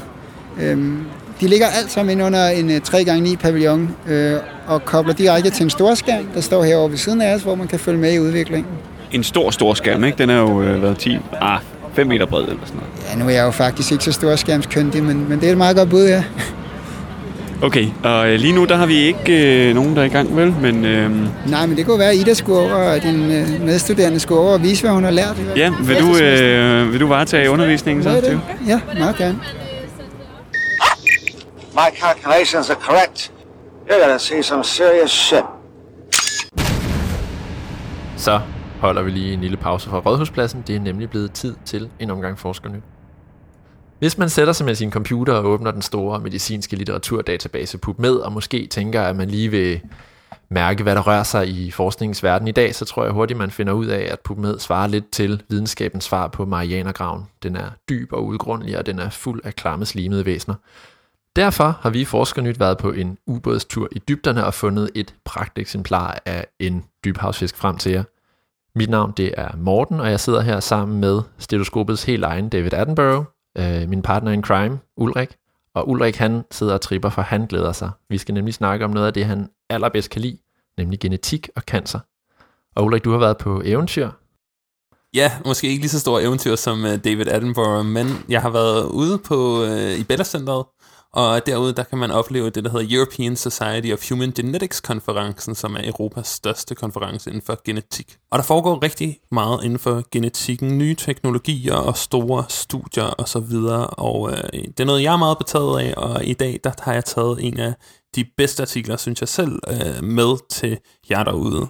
Øhm, 0.60 0.98
de 1.42 1.48
ligger 1.48 1.66
alt 1.66 1.90
sammen 1.90 2.12
ind 2.12 2.22
under 2.22 2.48
en 2.48 2.70
3x9 2.70 3.36
pavillon 3.36 3.90
øh, 4.08 4.36
og 4.66 4.84
kobler 4.84 5.14
direkte 5.14 5.50
til 5.50 5.64
en 5.64 5.70
stor 5.70 5.94
skærm, 5.94 6.24
der 6.34 6.40
står 6.40 6.64
herovre 6.64 6.90
ved 6.90 6.98
siden 6.98 7.20
af 7.20 7.34
os, 7.34 7.42
hvor 7.42 7.54
man 7.54 7.66
kan 7.66 7.78
følge 7.78 7.98
med 7.98 8.12
i 8.12 8.18
udviklingen. 8.18 8.72
En 9.12 9.24
stor, 9.24 9.50
stor 9.50 9.74
skærm, 9.74 10.04
ikke? 10.04 10.18
Den 10.18 10.30
er 10.30 10.38
jo 10.38 10.62
øh, 10.62 10.82
været 10.82 10.98
10, 10.98 11.18
ah, 11.40 11.58
5 11.94 12.06
meter 12.06 12.26
bred 12.26 12.42
eller 12.42 12.56
sådan 12.64 12.80
noget. 12.80 13.12
Ja, 13.12 13.18
nu 13.18 13.26
er 13.26 13.30
jeg 13.30 13.44
jo 13.44 13.50
faktisk 13.50 13.92
ikke 13.92 14.04
så 14.04 14.12
stor 14.12 14.36
skærmskyndig, 14.36 15.02
men, 15.02 15.28
men 15.28 15.40
det 15.40 15.48
er 15.48 15.52
et 15.52 15.58
meget 15.58 15.76
godt 15.76 15.90
bud, 15.90 16.06
ja. 16.06 16.24
Okay, 17.62 17.86
og 18.04 18.30
øh, 18.30 18.38
lige 18.38 18.52
nu 18.52 18.64
der 18.64 18.76
har 18.76 18.86
vi 18.86 18.94
ikke 18.94 19.68
øh, 19.68 19.74
nogen, 19.74 19.96
der 19.96 20.02
er 20.02 20.06
i 20.06 20.08
gang, 20.08 20.36
vel? 20.36 20.54
Men, 20.62 20.84
øh... 20.84 21.10
Nej, 21.50 21.66
men 21.66 21.76
det 21.76 21.86
kunne 21.86 21.98
være, 21.98 22.10
at 22.10 22.16
Ida 22.16 22.34
skulle 22.34 22.58
over, 22.58 22.74
og 22.74 23.02
din 23.02 23.30
øh, 23.32 23.64
medstuderende 23.64 24.20
skulle 24.20 24.40
over 24.40 24.52
og 24.52 24.62
vise, 24.62 24.82
hvad 24.82 24.90
hun 24.90 25.04
har 25.04 25.10
lært. 25.10 25.36
Ja, 25.56 25.72
vil 25.80 25.96
du, 25.96 26.24
øh, 26.24 26.92
vil 26.92 27.00
du 27.00 27.06
varetage 27.06 27.50
undervisningen 27.50 28.02
så? 28.02 28.38
Ja, 28.66 28.80
meget 28.98 29.16
gerne. 29.16 29.38
My 31.74 31.90
calculations 31.96 32.70
are 32.70 32.80
correct. 32.80 33.32
You're 33.86 34.00
gonna 34.00 34.18
see 34.18 34.42
some 34.42 34.64
serious 34.64 35.10
shit. 35.10 35.44
Så 38.16 38.40
holder 38.80 39.02
vi 39.02 39.10
lige 39.10 39.32
en 39.32 39.40
lille 39.40 39.56
pause 39.56 39.90
fra 39.90 39.98
Rådhuspladsen. 39.98 40.64
Det 40.66 40.76
er 40.76 40.80
nemlig 40.80 41.10
blevet 41.10 41.32
tid 41.32 41.56
til 41.64 41.90
en 42.00 42.10
omgang 42.10 42.38
forskernyt. 42.38 42.82
Hvis 43.98 44.18
man 44.18 44.28
sætter 44.28 44.52
sig 44.52 44.66
med 44.66 44.74
sin 44.74 44.90
computer 44.90 45.32
og 45.34 45.44
åbner 45.44 45.70
den 45.70 45.82
store 45.82 46.20
medicinske 46.20 46.76
litteraturdatabase 46.76 47.78
PubMed, 47.78 48.14
og 48.16 48.32
måske 48.32 48.66
tænker, 48.66 49.02
at 49.02 49.16
man 49.16 49.28
lige 49.28 49.48
vil 49.48 49.80
mærke, 50.48 50.82
hvad 50.82 50.94
der 50.94 51.02
rører 51.02 51.22
sig 51.22 51.48
i 51.48 51.70
forskningens 51.70 52.22
verden 52.22 52.48
i 52.48 52.52
dag, 52.52 52.74
så 52.74 52.84
tror 52.84 53.04
jeg 53.04 53.12
hurtigt, 53.12 53.38
man 53.38 53.50
finder 53.50 53.72
ud 53.72 53.86
af, 53.86 54.08
at 54.12 54.20
PubMed 54.20 54.58
svarer 54.58 54.86
lidt 54.86 55.10
til 55.10 55.42
videnskabens 55.48 56.04
svar 56.04 56.28
på 56.28 56.44
Marianergraven. 56.44 57.22
Den 57.42 57.56
er 57.56 57.70
dyb 57.88 58.12
og 58.12 58.26
udgrundelig, 58.26 58.78
og 58.78 58.86
den 58.86 58.98
er 58.98 59.10
fuld 59.10 59.40
af 59.44 59.54
klamme 59.54 59.86
slimede 59.86 60.26
væsener. 60.26 60.54
Derfor 61.36 61.78
har 61.80 61.90
vi 61.90 62.00
i 62.00 62.04
Forskernyt 62.04 62.60
været 62.60 62.78
på 62.78 62.90
en 62.90 63.18
ubådstur 63.26 63.88
i 63.92 63.98
dybderne 63.98 64.46
og 64.46 64.54
fundet 64.54 64.90
et 64.94 65.14
pragteksemplar 65.24 66.22
af 66.26 66.46
en 66.58 66.84
dybhavsfisk 67.04 67.56
frem 67.56 67.76
til 67.78 67.92
jer. 67.92 68.02
Mit 68.78 68.90
navn 68.90 69.12
det 69.16 69.34
er 69.36 69.56
Morten, 69.56 70.00
og 70.00 70.10
jeg 70.10 70.20
sidder 70.20 70.40
her 70.40 70.60
sammen 70.60 71.00
med 71.00 71.22
stetoskopets 71.38 72.04
helt 72.04 72.24
egen 72.24 72.48
David 72.48 72.74
Attenborough, 72.74 73.24
øh, 73.58 73.88
min 73.88 74.02
partner 74.02 74.32
in 74.32 74.42
crime, 74.42 74.78
Ulrik. 74.96 75.36
Og 75.74 75.88
Ulrik 75.88 76.16
han 76.16 76.44
sidder 76.50 76.74
og 76.74 76.80
tripper, 76.80 77.10
for 77.10 77.22
han 77.22 77.46
glæder 77.46 77.72
sig. 77.72 77.90
Vi 78.08 78.18
skal 78.18 78.34
nemlig 78.34 78.54
snakke 78.54 78.84
om 78.84 78.90
noget 78.90 79.06
af 79.06 79.12
det, 79.12 79.24
han 79.24 79.48
allerbedst 79.70 80.10
kan 80.10 80.20
lide, 80.20 80.38
nemlig 80.78 81.00
genetik 81.00 81.48
og 81.56 81.62
cancer. 81.62 81.98
Og 82.76 82.84
Ulrik, 82.84 83.04
du 83.04 83.10
har 83.10 83.18
været 83.18 83.38
på 83.38 83.62
eventyr. 83.64 84.10
Ja, 85.14 85.32
måske 85.44 85.68
ikke 85.68 85.80
lige 85.80 85.90
så 85.90 86.00
stor 86.00 86.20
eventyr 86.20 86.56
som 86.56 86.84
øh, 86.84 87.04
David 87.04 87.28
Attenborough, 87.28 87.86
men 87.86 88.06
jeg 88.28 88.42
har 88.42 88.50
været 88.50 88.84
ude 88.84 89.18
på 89.18 89.64
øh, 89.64 89.98
i 89.98 90.04
Bella 90.04 90.24
Centeret 90.24 90.64
og 91.14 91.46
derude, 91.46 91.72
der 91.72 91.82
kan 91.82 91.98
man 91.98 92.10
opleve 92.10 92.50
det, 92.50 92.64
der 92.64 92.70
hedder 92.70 92.96
European 92.96 93.36
Society 93.36 93.92
of 93.92 94.08
Human 94.08 94.32
Genetics-konferencen, 94.32 95.54
som 95.54 95.76
er 95.76 95.80
Europas 95.84 96.28
største 96.28 96.74
konference 96.74 97.30
inden 97.30 97.42
for 97.42 97.60
genetik. 97.64 98.16
Og 98.30 98.38
der 98.38 98.44
foregår 98.44 98.82
rigtig 98.82 99.20
meget 99.30 99.64
inden 99.64 99.78
for 99.78 100.02
genetikken, 100.10 100.78
nye 100.78 100.94
teknologier 100.94 101.74
og 101.74 101.96
store 101.96 102.44
studier 102.48 103.14
osv. 103.20 103.54
Og, 103.54 103.98
og 103.98 104.30
øh, 104.30 104.64
det 104.68 104.80
er 104.80 104.84
noget, 104.84 105.02
jeg 105.02 105.12
er 105.12 105.16
meget 105.16 105.38
betaget 105.38 105.80
af, 105.80 105.94
og 105.96 106.24
i 106.24 106.32
dag 106.32 106.60
der 106.64 106.72
har 106.78 106.92
jeg 106.92 107.04
taget 107.04 107.44
en 107.44 107.58
af 107.58 107.74
de 108.14 108.24
bedste 108.36 108.62
artikler, 108.62 108.96
synes 108.96 109.20
jeg 109.20 109.28
selv, 109.28 109.60
øh, 109.68 110.04
med 110.04 110.48
til 110.48 110.78
jer 111.10 111.24
derude. 111.24 111.68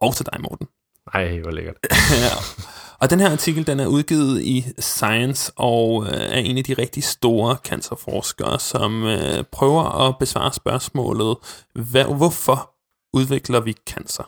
Og 0.00 0.14
til 0.14 0.26
dig, 0.32 0.40
Morten. 0.40 0.66
Ej, 1.14 1.38
hvor 1.38 1.50
lækkert. 1.50 1.76
Og 3.00 3.10
den 3.10 3.20
her 3.20 3.30
artikel, 3.30 3.66
den 3.66 3.80
er 3.80 3.86
udgivet 3.86 4.42
i 4.42 4.64
Science 4.78 5.52
og 5.56 6.06
øh, 6.06 6.12
er 6.12 6.38
en 6.38 6.58
af 6.58 6.64
de 6.64 6.74
rigtig 6.74 7.04
store 7.04 7.56
cancerforskere, 7.64 8.58
som 8.58 9.04
øh, 9.04 9.44
prøver 9.52 10.08
at 10.08 10.18
besvare 10.18 10.52
spørgsmålet, 10.52 11.36
hvad, 11.74 12.04
hvorfor 12.04 12.70
udvikler 13.12 13.60
vi 13.60 13.74
cancer? 13.88 14.22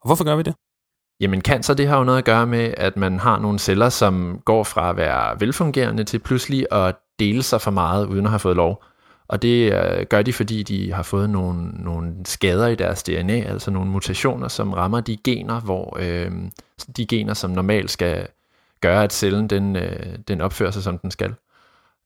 Og 0.00 0.08
hvorfor 0.08 0.24
gør 0.24 0.36
vi 0.36 0.42
det? 0.42 0.54
Jamen 1.20 1.40
cancer, 1.40 1.74
det 1.74 1.88
har 1.88 1.98
jo 1.98 2.04
noget 2.04 2.18
at 2.18 2.24
gøre 2.24 2.46
med, 2.46 2.74
at 2.76 2.96
man 2.96 3.18
har 3.18 3.38
nogle 3.38 3.58
celler, 3.58 3.88
som 3.88 4.40
går 4.44 4.64
fra 4.64 4.90
at 4.90 4.96
være 4.96 5.40
velfungerende 5.40 6.04
til 6.04 6.18
pludselig 6.18 6.66
at 6.72 6.96
dele 7.18 7.42
sig 7.42 7.60
for 7.60 7.70
meget, 7.70 8.06
uden 8.06 8.24
at 8.24 8.30
have 8.30 8.38
fået 8.38 8.56
lov. 8.56 8.82
Og 9.28 9.42
det 9.42 9.72
øh, 9.72 10.06
gør 10.06 10.22
de, 10.22 10.32
fordi 10.32 10.62
de 10.62 10.92
har 10.92 11.02
fået 11.02 11.30
nogle, 11.30 11.68
nogle 11.68 12.14
skader 12.24 12.66
i 12.66 12.74
deres 12.74 13.02
DNA, 13.02 13.40
altså 13.40 13.70
nogle 13.70 13.90
mutationer, 13.90 14.48
som 14.48 14.72
rammer 14.72 15.00
de 15.00 15.16
gener, 15.24 15.60
hvor 15.60 15.96
øh, 16.00 16.32
de 16.96 17.06
gener, 17.06 17.34
som 17.34 17.50
normalt 17.50 17.90
skal 17.90 18.28
gøre, 18.80 19.04
at 19.04 19.12
cellen 19.12 19.48
den, 19.48 19.76
øh, 19.76 20.18
den 20.28 20.40
opfører 20.40 20.70
sig, 20.70 20.82
som 20.82 20.98
den 20.98 21.10
skal. 21.10 21.34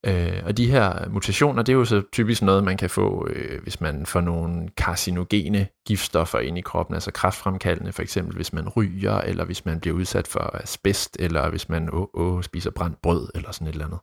Øh, 0.07 0.43
og 0.45 0.57
de 0.57 0.71
her 0.71 1.09
mutationer, 1.09 1.63
det 1.63 1.73
er 1.73 1.77
jo 1.77 1.85
så 1.85 2.03
typisk 2.13 2.43
noget, 2.43 2.65
man 2.65 2.77
kan 2.77 2.91
få, 2.91 3.27
øh, 3.31 3.63
hvis 3.63 3.81
man 3.81 4.07
får 4.07 4.21
nogle 4.21 4.69
karcinogene 4.77 5.67
giftstoffer 5.87 6.39
ind 6.39 6.59
i 6.59 6.61
kroppen, 6.61 6.95
altså 6.95 7.11
kraftfremkaldende, 7.11 7.93
for 7.93 8.03
eksempel 8.03 8.37
hvis 8.37 8.53
man 8.53 8.69
ryger, 8.69 9.19
eller 9.19 9.45
hvis 9.45 9.65
man 9.65 9.81
bliver 9.81 9.97
udsat 9.97 10.29
for 10.29 10.57
asbest, 10.63 11.17
eller 11.21 11.51
hvis 11.51 11.69
man 11.69 11.89
åh, 11.93 12.07
åh, 12.15 12.43
spiser 12.43 12.71
brændt 12.71 13.03
brød, 13.03 13.29
eller 13.35 13.53
sådan 13.53 13.67
et 13.67 13.73
eller 13.73 13.87
andet. 13.87 13.99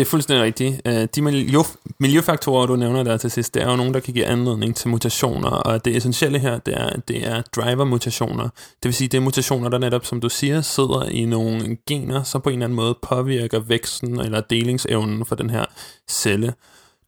Det 0.00 0.06
er 0.06 0.10
fuldstændig 0.10 0.44
rigtigt. 0.44 0.80
Øh, 0.86 1.08
de 1.14 1.22
miljø, 1.22 1.58
miljøfaktorer, 1.98 2.66
du 2.66 2.76
nævner 2.76 3.02
der 3.02 3.16
til 3.16 3.30
sidst, 3.30 3.54
det 3.54 3.62
er 3.62 3.70
jo 3.70 3.76
nogen, 3.76 3.94
der 3.94 4.00
kan 4.00 4.14
give 4.14 4.26
anledning 4.26 4.76
til 4.76 4.88
mutationer, 4.88 5.50
og 5.50 5.84
det 5.84 5.96
essentielle 5.96 6.38
her, 6.38 6.58
det 6.58 6.74
er, 6.80 6.96
det 7.08 7.26
er 7.26 7.42
driver-mutationer. 7.42 8.42
Det 8.44 8.84
vil 8.84 8.94
sige, 8.94 9.08
det 9.08 9.18
er 9.18 9.22
mutationer, 9.22 9.68
der 9.68 9.78
netop, 9.78 10.06
som 10.06 10.20
du 10.20 10.28
siger, 10.28 10.60
sidder 10.60 11.04
i 11.04 11.24
nogle 11.24 11.76
gener, 11.88 12.22
som 12.22 12.40
på 12.40 12.48
en 12.48 12.54
eller 12.54 12.66
anden 12.66 12.76
måde 12.76 12.98
påvirker 13.02 13.58
væksten 13.58 14.20
eller 14.20 14.40
delingsevnen 14.40 15.26
for 15.26 15.34
den 15.34 15.50
her 15.50 15.64
celle. 16.10 16.54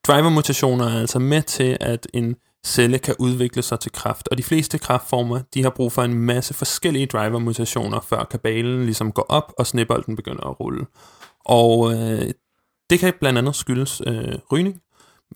Driver-mutationer 0.07 0.85
er 0.85 1.01
altså 1.01 1.19
med 1.19 1.43
til, 1.43 1.77
at 1.81 2.07
en 2.15 2.37
celle 2.67 2.99
kan 2.99 3.15
udvikle 3.19 3.63
sig 3.63 3.81
til 3.81 3.93
kraft, 3.93 4.29
og 4.29 4.39
de 4.39 4.43
fleste 4.43 4.79
kraftformer, 4.79 5.41
de 5.55 5.63
har 5.63 5.71
brug 5.71 5.93
for 5.93 6.03
en 6.03 6.15
masse 6.15 6.55
forskellige 6.55 7.07
driver-mutationer, 7.07 8.01
før 8.01 8.25
kabalen 8.25 8.85
ligesom 8.85 9.13
går 9.13 9.27
op, 9.29 9.53
og 9.59 9.67
snebolden 9.67 10.17
begynder 10.17 10.51
at 10.51 10.61
rulle. 10.61 10.87
Og 11.45 11.93
øh, 11.95 12.31
det 12.93 13.01
kan 13.01 13.13
blandt 13.21 13.39
andet 13.39 13.57
skyldes 13.57 14.03
øh, 14.07 14.39
rygning, 14.53 14.81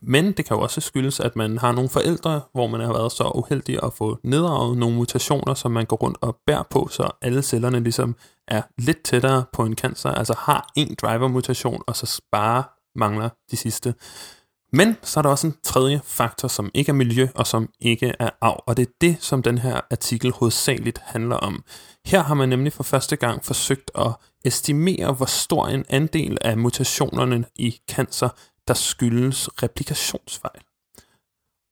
men 0.02 0.32
det 0.32 0.44
kan 0.44 0.56
jo 0.56 0.62
også 0.62 0.80
skyldes, 0.80 1.20
at 1.20 1.36
man 1.36 1.58
har 1.58 1.72
nogle 1.72 1.90
forældre, 1.90 2.40
hvor 2.52 2.66
man 2.66 2.80
har 2.80 2.92
været 2.92 3.12
så 3.12 3.32
uheldig 3.34 3.78
at 3.82 3.92
få 3.92 4.18
nedarvet 4.24 4.78
nogle 4.78 4.96
mutationer, 4.96 5.54
som 5.54 5.72
man 5.72 5.86
går 5.86 5.96
rundt 5.96 6.18
og 6.20 6.36
bærer 6.46 6.62
på, 6.70 6.88
så 6.90 7.10
alle 7.22 7.42
cellerne 7.42 7.80
ligesom 7.80 8.16
er 8.48 8.62
lidt 8.78 9.02
tættere 9.02 9.44
på 9.52 9.64
en 9.64 9.74
cancer, 9.74 10.10
altså 10.10 10.34
har 10.38 10.72
en 10.76 10.94
driver-mutation, 11.02 11.82
og 11.86 11.96
så 11.96 12.22
bare 12.32 12.64
mangler 12.96 13.28
de 13.50 13.56
sidste. 13.56 13.94
Men 14.76 14.96
så 15.02 15.20
er 15.20 15.22
der 15.22 15.30
også 15.30 15.46
en 15.46 15.56
tredje 15.62 16.00
faktor, 16.04 16.48
som 16.48 16.70
ikke 16.74 16.90
er 16.90 16.94
miljø 16.94 17.28
og 17.34 17.46
som 17.46 17.68
ikke 17.80 18.14
er 18.18 18.30
arv, 18.40 18.64
og 18.66 18.76
det 18.76 18.88
er 18.88 18.92
det, 19.00 19.16
som 19.20 19.42
den 19.42 19.58
her 19.58 19.80
artikel 19.90 20.32
hovedsageligt 20.32 20.98
handler 21.04 21.36
om. 21.36 21.64
Her 22.06 22.22
har 22.22 22.34
man 22.34 22.48
nemlig 22.48 22.72
for 22.72 22.82
første 22.82 23.16
gang 23.16 23.44
forsøgt 23.44 23.90
at 23.94 24.12
estimere, 24.44 25.12
hvor 25.12 25.26
stor 25.26 25.66
en 25.66 25.84
andel 25.88 26.38
af 26.40 26.58
mutationerne 26.58 27.44
i 27.56 27.78
cancer, 27.90 28.28
der 28.68 28.74
skyldes 28.74 29.48
replikationsfejl. 29.62 30.60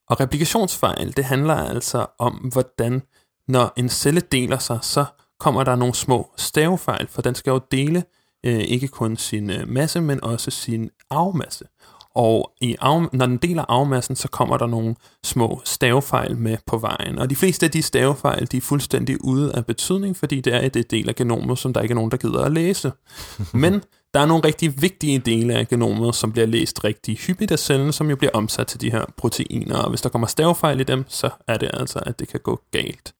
Og 0.08 0.20
replikationsfejl, 0.20 1.16
det 1.16 1.24
handler 1.24 1.54
altså 1.54 2.06
om, 2.18 2.32
hvordan 2.34 3.02
når 3.48 3.72
en 3.76 3.88
celle 3.88 4.20
deler 4.20 4.58
sig, 4.58 4.78
så 4.82 5.04
kommer 5.40 5.64
der 5.64 5.76
nogle 5.76 5.94
små 5.94 6.32
stavefejl, 6.36 7.08
for 7.08 7.22
den 7.22 7.34
skal 7.34 7.50
jo 7.50 7.60
dele 7.70 8.04
øh, 8.46 8.60
ikke 8.60 8.88
kun 8.88 9.16
sin 9.16 9.50
øh, 9.50 9.68
masse, 9.68 10.00
men 10.00 10.24
også 10.24 10.50
sin 10.50 10.90
arvmasse. 11.10 11.64
Og 12.14 12.52
i 12.60 12.76
arv, 12.80 13.08
når 13.12 13.26
den 13.26 13.36
deler 13.36 13.64
arvemassen, 13.68 14.16
så 14.16 14.28
kommer 14.28 14.56
der 14.56 14.66
nogle 14.66 14.94
små 15.24 15.60
stavefejl 15.64 16.36
med 16.36 16.56
på 16.66 16.78
vejen. 16.78 17.18
Og 17.18 17.30
de 17.30 17.36
fleste 17.36 17.66
af 17.66 17.72
de 17.72 17.82
stavefejl, 17.82 18.46
de 18.52 18.56
er 18.56 18.60
fuldstændig 18.60 19.24
ude 19.24 19.52
af 19.54 19.66
betydning, 19.66 20.16
fordi 20.16 20.40
det 20.40 20.54
er 20.54 20.60
et 20.60 20.90
del 20.90 21.08
af 21.08 21.14
genomet, 21.14 21.58
som 21.58 21.72
der 21.72 21.80
ikke 21.80 21.92
er 21.92 21.96
nogen, 21.96 22.10
der 22.10 22.16
gider 22.16 22.44
at 22.44 22.52
læse. 22.52 22.92
Men 23.52 23.82
der 24.14 24.20
er 24.20 24.26
nogle 24.26 24.44
rigtig 24.44 24.82
vigtige 24.82 25.18
dele 25.18 25.54
af 25.54 25.68
genomet, 25.68 26.14
som 26.14 26.32
bliver 26.32 26.46
læst 26.46 26.84
rigtig 26.84 27.16
hyppigt 27.16 27.52
af 27.52 27.58
cellen, 27.58 27.92
som 27.92 28.10
jo 28.10 28.16
bliver 28.16 28.32
omsat 28.34 28.66
til 28.66 28.80
de 28.80 28.90
her 28.90 29.04
proteiner. 29.16 29.76
Og 29.76 29.88
hvis 29.88 30.00
der 30.00 30.08
kommer 30.08 30.26
stavefejl 30.26 30.80
i 30.80 30.84
dem, 30.84 31.04
så 31.08 31.30
er 31.48 31.56
det 31.56 31.70
altså, 31.72 31.98
at 32.06 32.18
det 32.18 32.28
kan 32.28 32.40
gå 32.40 32.60
galt. 32.70 33.14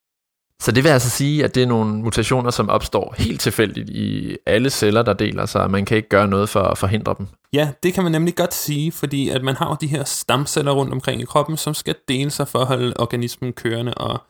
Så 0.60 0.72
det 0.72 0.84
vil 0.84 0.90
altså 0.90 1.10
sige, 1.10 1.44
at 1.44 1.54
det 1.54 1.62
er 1.62 1.66
nogle 1.66 1.94
mutationer, 1.94 2.50
som 2.50 2.68
opstår 2.68 3.14
helt 3.18 3.40
tilfældigt 3.40 3.90
i 3.90 4.36
alle 4.46 4.70
celler, 4.70 5.02
der 5.02 5.12
deler 5.12 5.46
sig, 5.46 5.62
og 5.62 5.70
man 5.70 5.84
kan 5.84 5.96
ikke 5.96 6.08
gøre 6.08 6.28
noget 6.28 6.48
for 6.48 6.60
at 6.60 6.78
forhindre 6.78 7.14
dem. 7.18 7.26
Ja, 7.52 7.72
det 7.82 7.94
kan 7.94 8.02
man 8.02 8.12
nemlig 8.12 8.34
godt 8.34 8.54
sige, 8.54 8.92
fordi 8.92 9.28
at 9.28 9.42
man 9.42 9.56
har 9.56 9.68
jo 9.68 9.76
de 9.80 9.86
her 9.86 10.04
stamceller 10.04 10.72
rundt 10.72 10.92
omkring 10.92 11.20
i 11.20 11.24
kroppen, 11.24 11.56
som 11.56 11.74
skal 11.74 11.94
dele 12.08 12.30
sig 12.30 12.48
for 12.48 12.58
at 12.58 12.66
holde 12.66 12.94
organismen 12.98 13.52
kørende, 13.52 13.94
og 13.94 14.22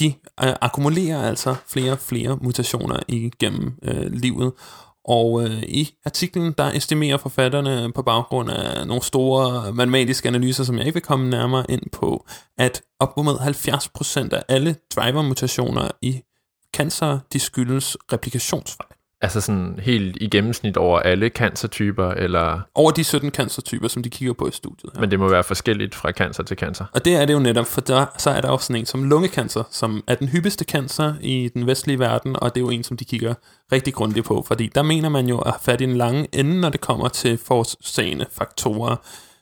de 0.00 0.14
øh, 0.44 0.52
akkumulerer 0.60 1.28
altså 1.28 1.54
flere 1.66 1.92
og 1.92 1.98
flere 1.98 2.38
mutationer 2.40 2.98
igennem 3.08 3.74
øh, 3.82 4.12
livet. 4.12 4.52
Og 5.08 5.42
øh, 5.42 5.62
i 5.62 5.94
artiklen, 6.04 6.54
der 6.58 6.64
estimerer 6.64 7.16
forfatterne 7.16 7.92
på 7.92 8.02
baggrund 8.02 8.50
af 8.50 8.86
nogle 8.86 9.02
store 9.02 9.72
matematiske 9.72 10.28
analyser, 10.28 10.64
som 10.64 10.78
jeg 10.78 10.86
ikke 10.86 10.94
vil 10.94 11.02
komme 11.02 11.30
nærmere 11.30 11.64
ind 11.68 11.82
på, 11.92 12.26
at 12.58 12.82
op 13.00 13.16
mod 13.16 13.36
70% 14.32 14.36
af 14.36 14.42
alle 14.48 14.76
driver-mutationer 14.96 15.88
i 16.02 16.22
cancer, 16.76 17.18
de 17.32 17.40
skyldes 17.40 17.96
replikationsfejl. 18.12 18.95
Altså 19.20 19.40
sådan 19.40 19.78
helt 19.82 20.16
i 20.20 20.28
gennemsnit 20.28 20.76
over 20.76 20.98
alle 20.98 21.28
cancertyper, 21.28 22.10
eller... 22.10 22.60
Over 22.74 22.90
de 22.90 23.04
17 23.04 23.30
cancertyper, 23.30 23.88
som 23.88 24.02
de 24.02 24.10
kigger 24.10 24.34
på 24.34 24.48
i 24.48 24.50
studiet. 24.52 24.90
Ja. 24.94 25.00
Men 25.00 25.10
det 25.10 25.18
må 25.18 25.28
være 25.28 25.44
forskelligt 25.44 25.94
fra 25.94 26.12
cancer 26.12 26.42
til 26.42 26.56
cancer. 26.56 26.84
Og 26.92 27.04
det 27.04 27.16
er 27.16 27.24
det 27.24 27.34
jo 27.34 27.38
netop, 27.38 27.66
for 27.66 27.80
der, 27.80 28.06
så 28.18 28.30
er 28.30 28.40
der 28.40 28.48
også 28.48 28.66
sådan 28.66 28.80
en 28.80 28.86
som 28.86 29.04
lungecancer, 29.04 29.62
som 29.70 30.02
er 30.06 30.14
den 30.14 30.28
hyppigste 30.28 30.64
cancer 30.64 31.14
i 31.20 31.50
den 31.54 31.66
vestlige 31.66 31.98
verden, 31.98 32.36
og 32.36 32.54
det 32.54 32.60
er 32.60 32.64
jo 32.64 32.70
en, 32.70 32.84
som 32.84 32.96
de 32.96 33.04
kigger 33.04 33.34
rigtig 33.72 33.94
grundigt 33.94 34.26
på, 34.26 34.44
fordi 34.46 34.70
der 34.74 34.82
mener 34.82 35.08
man 35.08 35.26
jo 35.26 35.38
at 35.38 35.50
have 35.52 35.60
fat 35.62 35.80
i 35.80 35.84
en 35.84 35.96
lange 35.96 36.28
ende, 36.32 36.60
når 36.60 36.68
det 36.68 36.80
kommer 36.80 37.08
til 37.08 37.38
forårsagende 37.38 38.26
faktorer. 38.32 38.96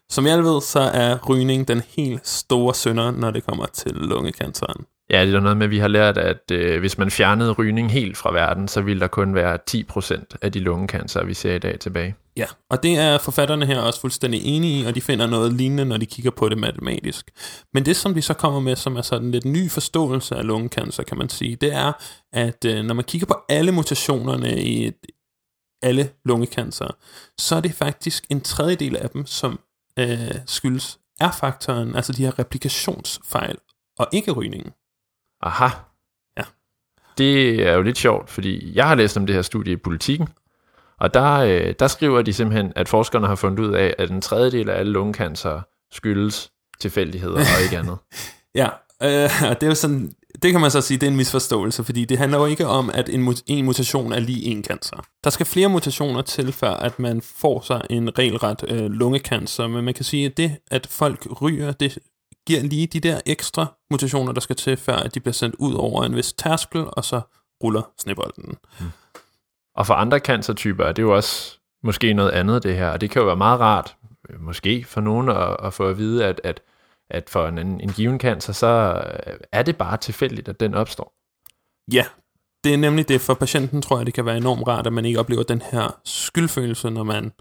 Som 0.08 0.26
jeg 0.26 0.44
ved, 0.44 0.62
så 0.62 0.80
er 0.80 1.18
rygning 1.28 1.68
den 1.68 1.82
helt 1.96 2.28
store 2.28 2.74
sønder, 2.74 3.10
når 3.10 3.30
det 3.30 3.46
kommer 3.46 3.66
til 3.66 3.92
lungecanceren. 3.92 4.84
Ja, 5.14 5.26
det 5.26 5.34
er 5.34 5.40
noget 5.40 5.56
med, 5.56 5.66
at 5.66 5.70
vi 5.70 5.78
har 5.78 5.88
lært, 5.88 6.18
at 6.18 6.50
øh, 6.52 6.80
hvis 6.80 6.98
man 6.98 7.10
fjernede 7.10 7.52
rygning 7.52 7.92
helt 7.92 8.16
fra 8.16 8.32
verden, 8.32 8.68
så 8.68 8.80
ville 8.80 9.00
der 9.00 9.06
kun 9.06 9.34
være 9.34 9.58
10% 9.70 10.24
af 10.42 10.52
de 10.52 10.58
lungekancer, 10.58 11.24
vi 11.24 11.34
ser 11.34 11.54
i 11.54 11.58
dag 11.58 11.78
tilbage. 11.78 12.14
Ja, 12.36 12.46
og 12.70 12.82
det 12.82 12.98
er 12.98 13.18
forfatterne 13.18 13.66
her 13.66 13.80
også 13.80 14.00
fuldstændig 14.00 14.40
enige 14.44 14.80
i, 14.80 14.84
og 14.84 14.94
de 14.94 15.00
finder 15.00 15.26
noget 15.26 15.52
lignende, 15.52 15.84
når 15.84 15.96
de 15.96 16.06
kigger 16.06 16.30
på 16.30 16.48
det 16.48 16.58
matematisk. 16.58 17.30
Men 17.74 17.86
det, 17.86 17.96
som 17.96 18.14
de 18.14 18.22
så 18.22 18.34
kommer 18.34 18.60
med, 18.60 18.76
som 18.76 18.96
er 18.96 19.02
sådan 19.02 19.30
lidt 19.30 19.44
ny 19.44 19.70
forståelse 19.70 20.36
af 20.36 20.46
lungekancer, 20.46 21.02
kan 21.02 21.18
man 21.18 21.28
sige, 21.28 21.56
det 21.56 21.72
er, 21.74 21.92
at 22.32 22.64
øh, 22.64 22.84
når 22.84 22.94
man 22.94 23.04
kigger 23.04 23.26
på 23.26 23.36
alle 23.48 23.72
mutationerne 23.72 24.62
i 24.62 24.92
alle 25.82 26.10
lungekancer, 26.24 26.96
så 27.38 27.56
er 27.56 27.60
det 27.60 27.72
faktisk 27.72 28.24
en 28.30 28.40
tredjedel 28.40 28.96
af 28.96 29.10
dem, 29.10 29.26
som 29.26 29.60
øh, 29.98 30.34
skyldes 30.46 30.98
R-faktoren, 31.22 31.96
altså 31.96 32.12
de 32.12 32.24
her 32.24 32.38
replikationsfejl, 32.38 33.56
og 33.98 34.08
ikke 34.12 34.32
rygningen. 34.32 34.72
Aha. 35.44 35.68
Ja. 36.36 36.42
Det 37.18 37.66
er 37.66 37.72
jo 37.72 37.82
lidt 37.82 37.98
sjovt, 37.98 38.30
fordi 38.30 38.72
jeg 38.74 38.88
har 38.88 38.94
læst 38.94 39.16
om 39.16 39.26
det 39.26 39.34
her 39.34 39.42
studie 39.42 39.72
i 39.72 39.76
politikken, 39.76 40.28
og 41.00 41.14
der, 41.14 41.32
øh, 41.32 41.74
der 41.78 41.86
skriver 41.86 42.22
de 42.22 42.32
simpelthen, 42.32 42.72
at 42.76 42.88
forskerne 42.88 43.26
har 43.26 43.34
fundet 43.34 43.58
ud 43.58 43.74
af, 43.74 43.94
at 43.98 44.10
en 44.10 44.20
tredjedel 44.20 44.70
af 44.70 44.78
alle 44.78 44.92
lungekancer 44.92 45.60
skyldes 45.92 46.50
tilfældigheder 46.80 47.36
og 47.36 47.62
ikke 47.64 47.78
andet. 47.78 47.98
ja, 48.60 48.68
øh, 49.02 49.30
og 49.50 49.60
det 49.60 49.62
er 49.62 49.66
jo 49.66 49.74
sådan, 49.74 50.12
det 50.42 50.52
kan 50.52 50.60
man 50.60 50.70
så 50.70 50.80
sige, 50.80 50.98
det 50.98 51.06
er 51.06 51.10
en 51.10 51.16
misforståelse, 51.16 51.84
fordi 51.84 52.04
det 52.04 52.18
handler 52.18 52.38
jo 52.38 52.46
ikke 52.46 52.66
om, 52.66 52.90
at 52.94 53.08
en, 53.08 53.34
en 53.46 53.64
mutation 53.64 54.12
er 54.12 54.20
lige 54.20 54.44
en 54.44 54.64
cancer. 54.64 55.04
Der 55.24 55.30
skal 55.30 55.46
flere 55.46 55.68
mutationer 55.68 56.22
til, 56.22 56.52
før 56.52 56.70
at 56.70 56.98
man 56.98 57.20
får 57.20 57.60
sig 57.60 57.82
en 57.90 58.18
regelret 58.18 58.64
øh, 58.68 58.90
lungekancer, 58.90 59.68
men 59.68 59.84
man 59.84 59.94
kan 59.94 60.04
sige, 60.04 60.26
at 60.26 60.36
det, 60.36 60.56
at 60.70 60.86
folk 60.86 61.26
ryger, 61.42 61.72
det 61.72 61.98
giver 62.46 62.62
lige 62.62 62.86
de 62.86 63.00
der 63.00 63.20
ekstra 63.26 63.66
mutationer, 63.90 64.32
der 64.32 64.40
skal 64.40 64.56
til, 64.56 64.76
før 64.76 64.96
at 64.96 65.14
de 65.14 65.20
bliver 65.20 65.32
sendt 65.32 65.54
ud 65.58 65.74
over 65.74 66.04
en 66.04 66.16
vis 66.16 66.32
tærskel, 66.32 66.84
og 66.92 67.04
så 67.04 67.20
ruller 67.62 67.82
snebolden. 67.98 68.56
Mm. 68.80 68.90
Og 69.76 69.86
for 69.86 69.94
andre 69.94 70.18
cancertyper 70.18 70.84
er 70.84 70.92
det 70.92 71.02
jo 71.02 71.14
også 71.14 71.58
måske 71.82 72.12
noget 72.12 72.30
andet 72.30 72.62
det 72.62 72.76
her, 72.76 72.88
og 72.88 73.00
det 73.00 73.10
kan 73.10 73.20
jo 73.20 73.26
være 73.26 73.36
meget 73.36 73.60
rart, 73.60 73.96
måske 74.38 74.84
for 74.84 75.00
nogen 75.00 75.28
at, 75.28 75.56
at 75.62 75.74
få 75.74 75.88
at 75.88 75.98
vide, 75.98 76.24
at, 76.24 76.40
at, 76.44 76.60
at 77.10 77.30
for 77.30 77.46
en, 77.48 77.58
en 77.58 77.92
given 77.92 78.20
cancer, 78.20 78.52
så 78.52 79.02
er 79.52 79.62
det 79.62 79.76
bare 79.76 79.96
tilfældigt, 79.96 80.48
at 80.48 80.60
den 80.60 80.74
opstår. 80.74 81.14
Ja, 81.92 82.04
det 82.64 82.74
er 82.74 82.78
nemlig 82.78 83.08
det. 83.08 83.20
For 83.20 83.34
patienten 83.34 83.82
tror 83.82 83.96
jeg, 83.96 84.06
det 84.06 84.14
kan 84.14 84.26
være 84.26 84.36
enormt 84.36 84.68
rart, 84.68 84.86
at 84.86 84.92
man 84.92 85.04
ikke 85.04 85.20
oplever 85.20 85.42
den 85.42 85.62
her 85.62 86.00
skyldfølelse, 86.04 86.90
når 86.90 87.02
man 87.02 87.32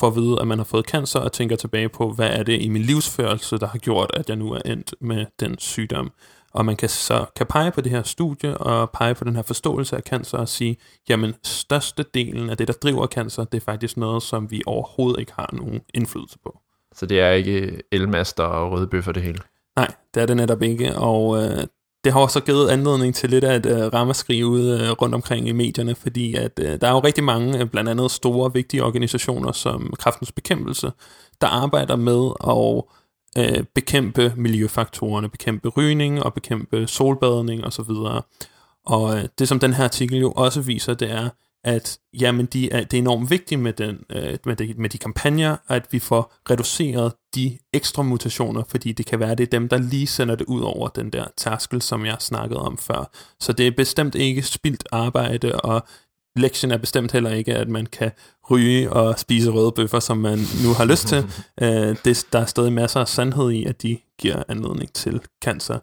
får 0.00 0.06
at 0.06 0.16
vide, 0.16 0.40
at 0.40 0.46
man 0.46 0.58
har 0.58 0.64
fået 0.64 0.84
cancer, 0.84 1.20
og 1.20 1.32
tænker 1.32 1.56
tilbage 1.56 1.88
på, 1.88 2.12
hvad 2.12 2.30
er 2.30 2.42
det 2.42 2.62
i 2.62 2.68
min 2.68 2.82
livsførelse, 2.82 3.58
der 3.58 3.66
har 3.66 3.78
gjort, 3.78 4.10
at 4.14 4.28
jeg 4.28 4.36
nu 4.36 4.52
er 4.52 4.60
endt 4.64 4.94
med 5.00 5.26
den 5.40 5.58
sygdom. 5.58 6.12
Og 6.54 6.64
man 6.64 6.76
kan 6.76 6.88
så 6.88 7.24
kan 7.36 7.46
pege 7.46 7.70
på 7.70 7.80
det 7.80 7.92
her 7.92 8.02
studie, 8.02 8.58
og 8.58 8.90
pege 8.90 9.14
på 9.14 9.24
den 9.24 9.36
her 9.36 9.42
forståelse 9.42 9.96
af 9.96 10.02
cancer, 10.02 10.38
og 10.38 10.48
sige, 10.48 10.76
jamen 11.08 11.34
største 11.42 12.04
delen 12.14 12.50
af 12.50 12.56
det, 12.56 12.68
der 12.68 12.74
driver 12.74 13.06
cancer, 13.06 13.44
det 13.44 13.60
er 13.60 13.64
faktisk 13.64 13.96
noget, 13.96 14.22
som 14.22 14.50
vi 14.50 14.62
overhovedet 14.66 15.20
ikke 15.20 15.32
har 15.36 15.50
nogen 15.52 15.80
indflydelse 15.94 16.38
på. 16.38 16.58
Så 16.94 17.06
det 17.06 17.20
er 17.20 17.30
ikke 17.30 17.82
elmaster 17.92 18.44
og 18.44 18.72
røde 18.72 18.86
bøffer 18.86 19.12
det 19.12 19.22
hele? 19.22 19.38
Nej, 19.76 19.94
det 20.14 20.22
er 20.22 20.26
det 20.26 20.36
netop 20.36 20.62
ikke, 20.62 20.96
og 20.96 21.42
øh, 21.42 21.66
det 22.04 22.12
har 22.12 22.20
også 22.20 22.40
givet 22.40 22.68
anledning 22.68 23.14
til 23.14 23.30
lidt 23.30 23.44
af 23.44 23.56
et 23.56 23.66
uh, 23.66 23.72
ramaskrig 23.72 24.46
ude 24.46 24.74
uh, 24.74 25.02
rundt 25.02 25.14
omkring 25.14 25.48
i 25.48 25.52
medierne, 25.52 25.94
fordi 25.94 26.34
at 26.34 26.58
uh, 26.58 26.66
der 26.66 26.88
er 26.88 26.90
jo 26.90 26.98
rigtig 26.98 27.24
mange, 27.24 27.62
uh, 27.62 27.70
blandt 27.70 27.90
andet 27.90 28.10
store, 28.10 28.52
vigtige 28.52 28.84
organisationer 28.84 29.52
som 29.52 29.94
Kraftens 29.98 30.32
Bekæmpelse, 30.32 30.92
der 31.40 31.46
arbejder 31.46 31.96
med 31.96 32.30
at 32.44 32.82
uh, 33.38 33.64
bekæmpe 33.74 34.32
miljøfaktorerne, 34.36 35.28
bekæmpe 35.28 35.68
rygning 35.68 36.22
og 36.22 36.34
bekæmpe 36.34 36.86
solbadning 36.86 37.64
osv. 37.64 37.90
Og 38.86 39.02
uh, 39.02 39.20
det, 39.38 39.48
som 39.48 39.60
den 39.60 39.72
her 39.72 39.84
artikel 39.84 40.20
jo 40.20 40.32
også 40.32 40.60
viser, 40.60 40.94
det 40.94 41.10
er, 41.10 41.28
at 41.64 41.98
jamen, 42.20 42.46
de 42.46 42.72
er, 42.72 42.84
det 42.84 42.94
er 42.94 43.02
enormt 43.02 43.30
vigtigt 43.30 43.60
med, 43.60 43.72
den, 43.72 44.04
øh, 44.10 44.38
med, 44.46 44.56
de, 44.56 44.74
med 44.76 44.90
de 44.90 44.98
kampagner, 44.98 45.56
at 45.68 45.86
vi 45.90 45.98
får 45.98 46.34
reduceret 46.50 47.12
de 47.34 47.58
ekstra 47.72 48.02
mutationer, 48.02 48.62
fordi 48.68 48.92
det 48.92 49.06
kan 49.06 49.20
være, 49.20 49.34
det 49.34 49.44
er 49.44 49.50
dem, 49.58 49.68
der 49.68 49.78
lige 49.78 50.06
sender 50.06 50.34
det 50.34 50.44
ud 50.46 50.60
over 50.60 50.88
den 50.88 51.10
der 51.10 51.24
tærskel, 51.36 51.82
som 51.82 52.06
jeg 52.06 52.16
snakkede 52.20 52.60
om 52.60 52.78
før. 52.78 53.10
Så 53.40 53.52
det 53.52 53.66
er 53.66 53.70
bestemt 53.70 54.14
ikke 54.14 54.42
spildt 54.42 54.84
arbejde, 54.92 55.60
og 55.60 55.86
lektien 56.36 56.72
er 56.72 56.78
bestemt 56.78 57.12
heller 57.12 57.30
ikke, 57.30 57.54
at 57.54 57.68
man 57.68 57.86
kan 57.86 58.10
ryge 58.50 58.92
og 58.92 59.18
spise 59.18 59.50
røde 59.50 59.72
bøffer, 59.72 60.00
som 60.00 60.18
man 60.18 60.38
nu 60.64 60.72
har 60.76 60.84
lyst 60.84 61.08
til. 61.08 61.18
øh, 61.62 61.96
det, 62.04 62.26
der 62.32 62.38
er 62.38 62.46
stadig 62.46 62.72
masser 62.72 63.00
af 63.00 63.08
sandhed 63.08 63.50
i, 63.50 63.64
at 63.64 63.82
de 63.82 63.98
giver 64.18 64.42
anledning 64.48 64.92
til 64.92 65.20
cancer. 65.44 65.78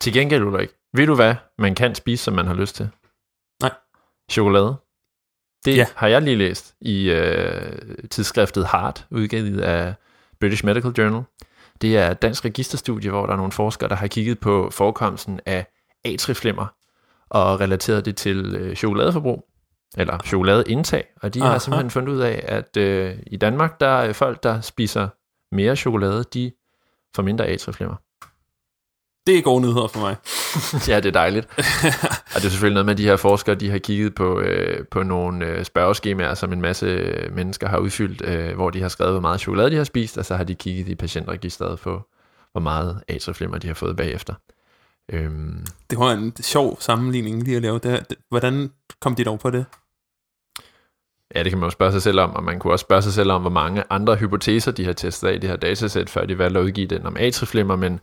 Til 0.00 0.12
gengæld, 0.12 0.44
Ulrik, 0.44 0.68
ved 0.94 1.06
du 1.06 1.14
hvad 1.14 1.34
man 1.58 1.74
kan 1.74 1.94
spise, 1.94 2.24
som 2.24 2.34
man 2.34 2.46
har 2.46 2.54
lyst 2.54 2.76
til? 2.76 2.88
Nej. 3.62 3.72
Chokolade. 4.30 4.76
Det 5.64 5.76
Ja. 5.76 5.86
har 5.96 6.08
jeg 6.08 6.22
lige 6.22 6.36
læst 6.36 6.74
i 6.80 7.10
øh, 7.10 7.72
tidsskriftet 8.10 8.66
Heart, 8.72 9.06
udgivet 9.10 9.60
af 9.60 9.94
British 10.40 10.64
Medical 10.64 10.90
Journal. 10.90 11.22
Det 11.82 11.98
er 11.98 12.10
et 12.10 12.22
dansk 12.22 12.44
registerstudie, 12.44 13.10
hvor 13.10 13.26
der 13.26 13.32
er 13.32 13.36
nogle 13.36 13.52
forskere, 13.52 13.88
der 13.88 13.94
har 13.96 14.06
kigget 14.06 14.38
på 14.40 14.70
forekomsten 14.72 15.40
af 15.46 15.66
atriflimmer 16.04 16.66
og 17.30 17.60
relateret 17.60 18.04
det 18.04 18.16
til 18.16 18.54
øh, 18.54 18.76
chokoladeforbrug, 18.76 19.48
eller 19.96 20.18
chokoladeindtag. 20.24 21.04
Og 21.22 21.34
de 21.34 21.40
Aha. 21.42 21.50
har 21.50 21.58
simpelthen 21.58 21.90
fundet 21.90 22.12
ud 22.12 22.18
af, 22.20 22.44
at 22.48 22.76
øh, 22.76 23.16
i 23.26 23.36
Danmark, 23.36 23.80
der 23.80 23.86
er 23.88 24.12
folk, 24.12 24.42
der 24.42 24.60
spiser 24.60 25.08
mere 25.54 25.76
chokolade, 25.76 26.24
de 26.34 26.52
får 27.16 27.22
mindre 27.22 27.46
atriflimmer. 27.46 27.96
Det 29.26 29.38
er 29.38 29.42
gode 29.42 29.60
nyheder 29.62 29.86
for 29.86 30.00
mig. 30.00 30.16
ja, 30.88 30.96
det 31.00 31.06
er 31.06 31.10
dejligt. 31.12 31.46
og 32.34 32.36
det 32.40 32.44
er 32.44 32.48
selvfølgelig 32.50 32.74
noget 32.74 32.86
med, 32.86 32.94
at 32.94 32.98
de 32.98 33.04
her 33.04 33.16
forskere, 33.16 33.54
de 33.54 33.70
har 33.70 33.78
kigget 33.78 34.14
på, 34.14 34.40
øh, 34.40 34.86
på 34.90 35.02
nogle 35.02 35.46
øh, 35.46 35.64
spørgeskemaer, 35.64 36.34
som 36.34 36.52
en 36.52 36.60
masse 36.60 37.14
mennesker 37.32 37.68
har 37.68 37.78
udfyldt, 37.78 38.22
øh, 38.24 38.54
hvor 38.54 38.70
de 38.70 38.82
har 38.82 38.88
skrevet, 38.88 39.12
hvor 39.12 39.20
meget 39.20 39.40
chokolade 39.40 39.70
de 39.70 39.76
har 39.76 39.84
spist, 39.84 40.18
og 40.18 40.24
så 40.24 40.36
har 40.36 40.44
de 40.44 40.54
kigget 40.54 40.88
i 40.88 40.94
patientregisteret 40.94 41.80
på, 41.80 42.02
hvor 42.52 42.60
meget 42.60 43.02
atrieflimmer 43.08 43.58
de 43.58 43.66
har 43.66 43.74
fået 43.74 43.96
bagefter. 43.96 44.34
Øhm, 45.12 45.66
Det 45.90 45.98
var 45.98 46.12
en 46.12 46.32
sjov 46.40 46.76
sammenligning 46.80 47.42
lige 47.42 47.56
at 47.56 47.62
lave. 47.62 47.78
Det, 47.78 47.90
her. 47.90 48.00
Det- 48.00 48.18
hvordan 48.28 48.70
kom 49.00 49.14
de 49.14 49.24
dog 49.24 49.38
på 49.40 49.50
det? 49.50 49.64
Ja, 51.34 51.42
det 51.42 51.50
kan 51.52 51.58
man 51.58 51.66
jo 51.66 51.70
spørge 51.70 51.92
sig 51.92 52.02
selv 52.02 52.20
om, 52.20 52.30
og 52.36 52.44
man 52.44 52.58
kunne 52.58 52.72
også 52.72 52.82
spørge 52.82 53.02
sig 53.02 53.12
selv 53.12 53.30
om, 53.32 53.40
hvor 53.40 53.50
mange 53.50 53.84
andre 53.90 54.16
hypoteser 54.16 54.72
de 54.72 54.84
har 54.84 54.92
testet 54.92 55.28
af 55.28 55.34
i 55.34 55.38
det 55.38 55.50
her 55.50 55.56
datasæt, 55.56 56.10
før 56.10 56.24
de 56.24 56.38
valgte 56.38 56.60
at 56.60 56.64
udgive 56.64 56.86
den 56.86 57.06
om 57.06 57.16
atrieflimmer, 57.20 57.76
men 57.76 58.00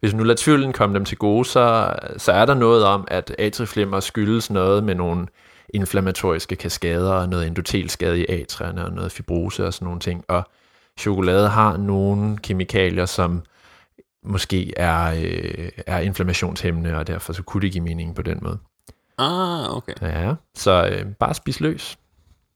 hvis 0.00 0.14
nu 0.14 0.22
lader 0.22 0.36
tvivlen 0.38 0.72
komme 0.72 0.94
dem 0.94 1.04
til 1.04 1.18
gode, 1.18 1.44
så, 1.44 1.94
så 2.16 2.32
er 2.32 2.46
der 2.46 2.54
noget 2.54 2.84
om, 2.84 3.08
at 3.10 3.34
atrieflimmer 3.38 4.00
skyldes 4.00 4.50
noget 4.50 4.84
med 4.84 4.94
nogle 4.94 5.26
inflammatoriske 5.74 6.56
kaskader 6.56 7.12
og 7.12 7.28
noget 7.28 7.46
endotelskade 7.46 8.20
i 8.20 8.26
atrierne 8.28 8.84
og 8.84 8.92
noget 8.92 9.12
fibrose 9.12 9.66
og 9.66 9.74
sådan 9.74 9.86
nogle 9.86 10.00
ting, 10.00 10.24
og 10.28 10.42
chokolade 10.98 11.48
har 11.48 11.76
nogle 11.76 12.38
kemikalier, 12.38 13.06
som 13.06 13.42
måske 14.24 14.72
er, 14.76 15.14
øh, 15.24 15.68
er 15.86 15.98
inflammationshæmmende, 15.98 16.96
og 16.96 17.06
derfor 17.06 17.32
så 17.32 17.42
kunne 17.42 17.60
det 17.60 17.72
give 17.72 17.84
mening 17.84 18.14
på 18.14 18.22
den 18.22 18.38
måde. 18.42 18.58
Ah, 19.18 19.76
okay. 19.76 19.94
Ja, 20.02 20.34
så 20.54 20.88
øh, 20.92 21.12
bare 21.12 21.34
spis 21.34 21.60
løs. 21.60 21.98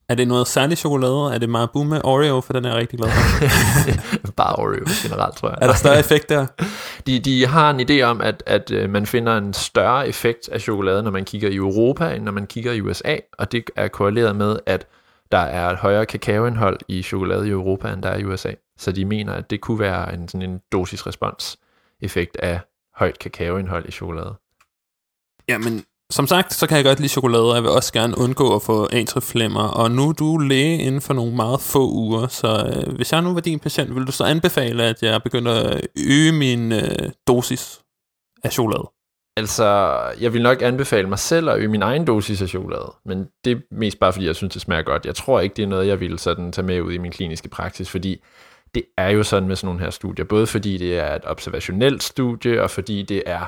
Er 0.08 0.14
det 0.14 0.28
noget 0.28 0.46
særligt 0.46 0.80
chokolade? 0.80 1.34
Er 1.34 1.38
det 1.38 1.48
Marabu 1.48 1.84
med 1.84 2.00
Oreo, 2.04 2.40
for 2.40 2.52
den 2.52 2.64
er 2.64 2.68
jeg 2.68 2.78
rigtig 2.78 2.98
glad 2.98 3.10
for? 3.10 4.32
Bare 4.42 4.56
Oreo 4.56 4.84
generelt, 5.02 5.36
tror 5.36 5.48
jeg. 5.48 5.58
Er 5.60 5.66
der 5.66 5.74
større 5.74 5.98
effekt 5.98 6.28
der? 6.28 6.46
De, 7.06 7.18
de 7.18 7.46
har 7.46 7.70
en 7.70 7.90
idé 7.90 8.02
om, 8.02 8.20
at, 8.20 8.42
at 8.46 8.70
øh, 8.70 8.90
man 8.90 9.06
finder 9.06 9.38
en 9.38 9.52
større 9.52 10.08
effekt 10.08 10.48
af 10.48 10.60
chokolade, 10.60 11.02
når 11.02 11.10
man 11.10 11.24
kigger 11.24 11.48
i 11.48 11.54
Europa, 11.54 12.14
end 12.14 12.24
når 12.24 12.32
man 12.32 12.46
kigger 12.46 12.72
i 12.72 12.80
USA, 12.80 13.16
og 13.38 13.52
det 13.52 13.64
er 13.76 13.88
korreleret 13.88 14.36
med, 14.36 14.58
at 14.66 14.86
der 15.32 15.38
er 15.38 15.70
et 15.70 15.76
højere 15.76 16.06
kakaoindhold 16.06 16.78
i 16.88 17.02
chokolade 17.02 17.46
i 17.46 17.50
Europa, 17.50 17.92
end 17.92 18.02
der 18.02 18.08
er 18.08 18.18
i 18.18 18.24
USA. 18.24 18.52
Så 18.78 18.92
de 18.92 19.04
mener, 19.04 19.32
at 19.32 19.50
det 19.50 19.60
kunne 19.60 19.78
være 19.78 20.14
en, 20.14 20.28
sådan 20.28 20.50
en 20.50 20.60
dosis-respons-effekt 20.72 22.36
af 22.36 22.60
højt 22.94 23.18
kakaoindhold 23.18 23.88
i 23.88 23.90
chokolade. 23.90 24.34
Jamen, 25.48 25.84
som 26.12 26.26
sagt, 26.26 26.54
så 26.54 26.66
kan 26.66 26.76
jeg 26.76 26.84
godt 26.84 27.00
lide 27.00 27.08
chokolade, 27.08 27.50
og 27.50 27.54
jeg 27.54 27.62
vil 27.62 27.70
også 27.70 27.92
gerne 27.92 28.18
undgå 28.18 28.56
at 28.56 28.62
få 28.62 28.88
atrieflimmer. 28.92 29.68
Og 29.68 29.90
nu 29.90 30.08
er 30.08 30.12
du 30.12 30.38
læge 30.38 30.78
inden 30.78 31.00
for 31.00 31.14
nogle 31.14 31.36
meget 31.36 31.60
få 31.60 31.90
uger, 31.90 32.26
så 32.26 32.72
øh, 32.76 32.94
hvis 32.94 33.12
jeg 33.12 33.22
nu 33.22 33.34
var 33.34 33.40
din 33.40 33.58
patient, 33.58 33.94
vil 33.94 34.06
du 34.06 34.12
så 34.12 34.24
anbefale, 34.24 34.82
at 34.82 35.02
jeg 35.02 35.22
begynder 35.22 35.52
at 35.52 35.86
øge 36.10 36.32
min 36.32 36.72
øh, 36.72 37.10
dosis 37.26 37.80
af 38.44 38.52
chokolade? 38.52 38.90
Altså, 39.36 39.98
jeg 40.20 40.32
vil 40.32 40.42
nok 40.42 40.62
anbefale 40.62 41.08
mig 41.08 41.18
selv 41.18 41.48
at 41.48 41.58
øge 41.58 41.68
min 41.68 41.82
egen 41.82 42.06
dosis 42.06 42.42
af 42.42 42.48
chokolade, 42.48 42.92
men 43.04 43.26
det 43.44 43.52
er 43.52 43.56
mest 43.70 43.98
bare, 43.98 44.12
fordi 44.12 44.26
jeg 44.26 44.36
synes, 44.36 44.52
det 44.52 44.62
smager 44.62 44.82
godt. 44.82 45.06
Jeg 45.06 45.14
tror 45.14 45.40
ikke, 45.40 45.54
det 45.54 45.62
er 45.62 45.66
noget, 45.66 45.86
jeg 45.86 46.00
ville 46.00 46.18
sådan 46.18 46.52
tage 46.52 46.66
med 46.66 46.80
ud 46.80 46.92
i 46.92 46.98
min 46.98 47.12
kliniske 47.12 47.48
praksis, 47.48 47.90
fordi 47.90 48.22
det 48.74 48.82
er 48.98 49.10
jo 49.10 49.22
sådan 49.22 49.48
med 49.48 49.56
sådan 49.56 49.66
nogle 49.66 49.80
her 49.80 49.90
studier, 49.90 50.24
både 50.24 50.46
fordi 50.46 50.78
det 50.78 50.98
er 50.98 51.14
et 51.14 51.22
observationelt 51.26 52.02
studie, 52.02 52.62
og 52.62 52.70
fordi 52.70 53.02
det 53.02 53.22
er 53.26 53.46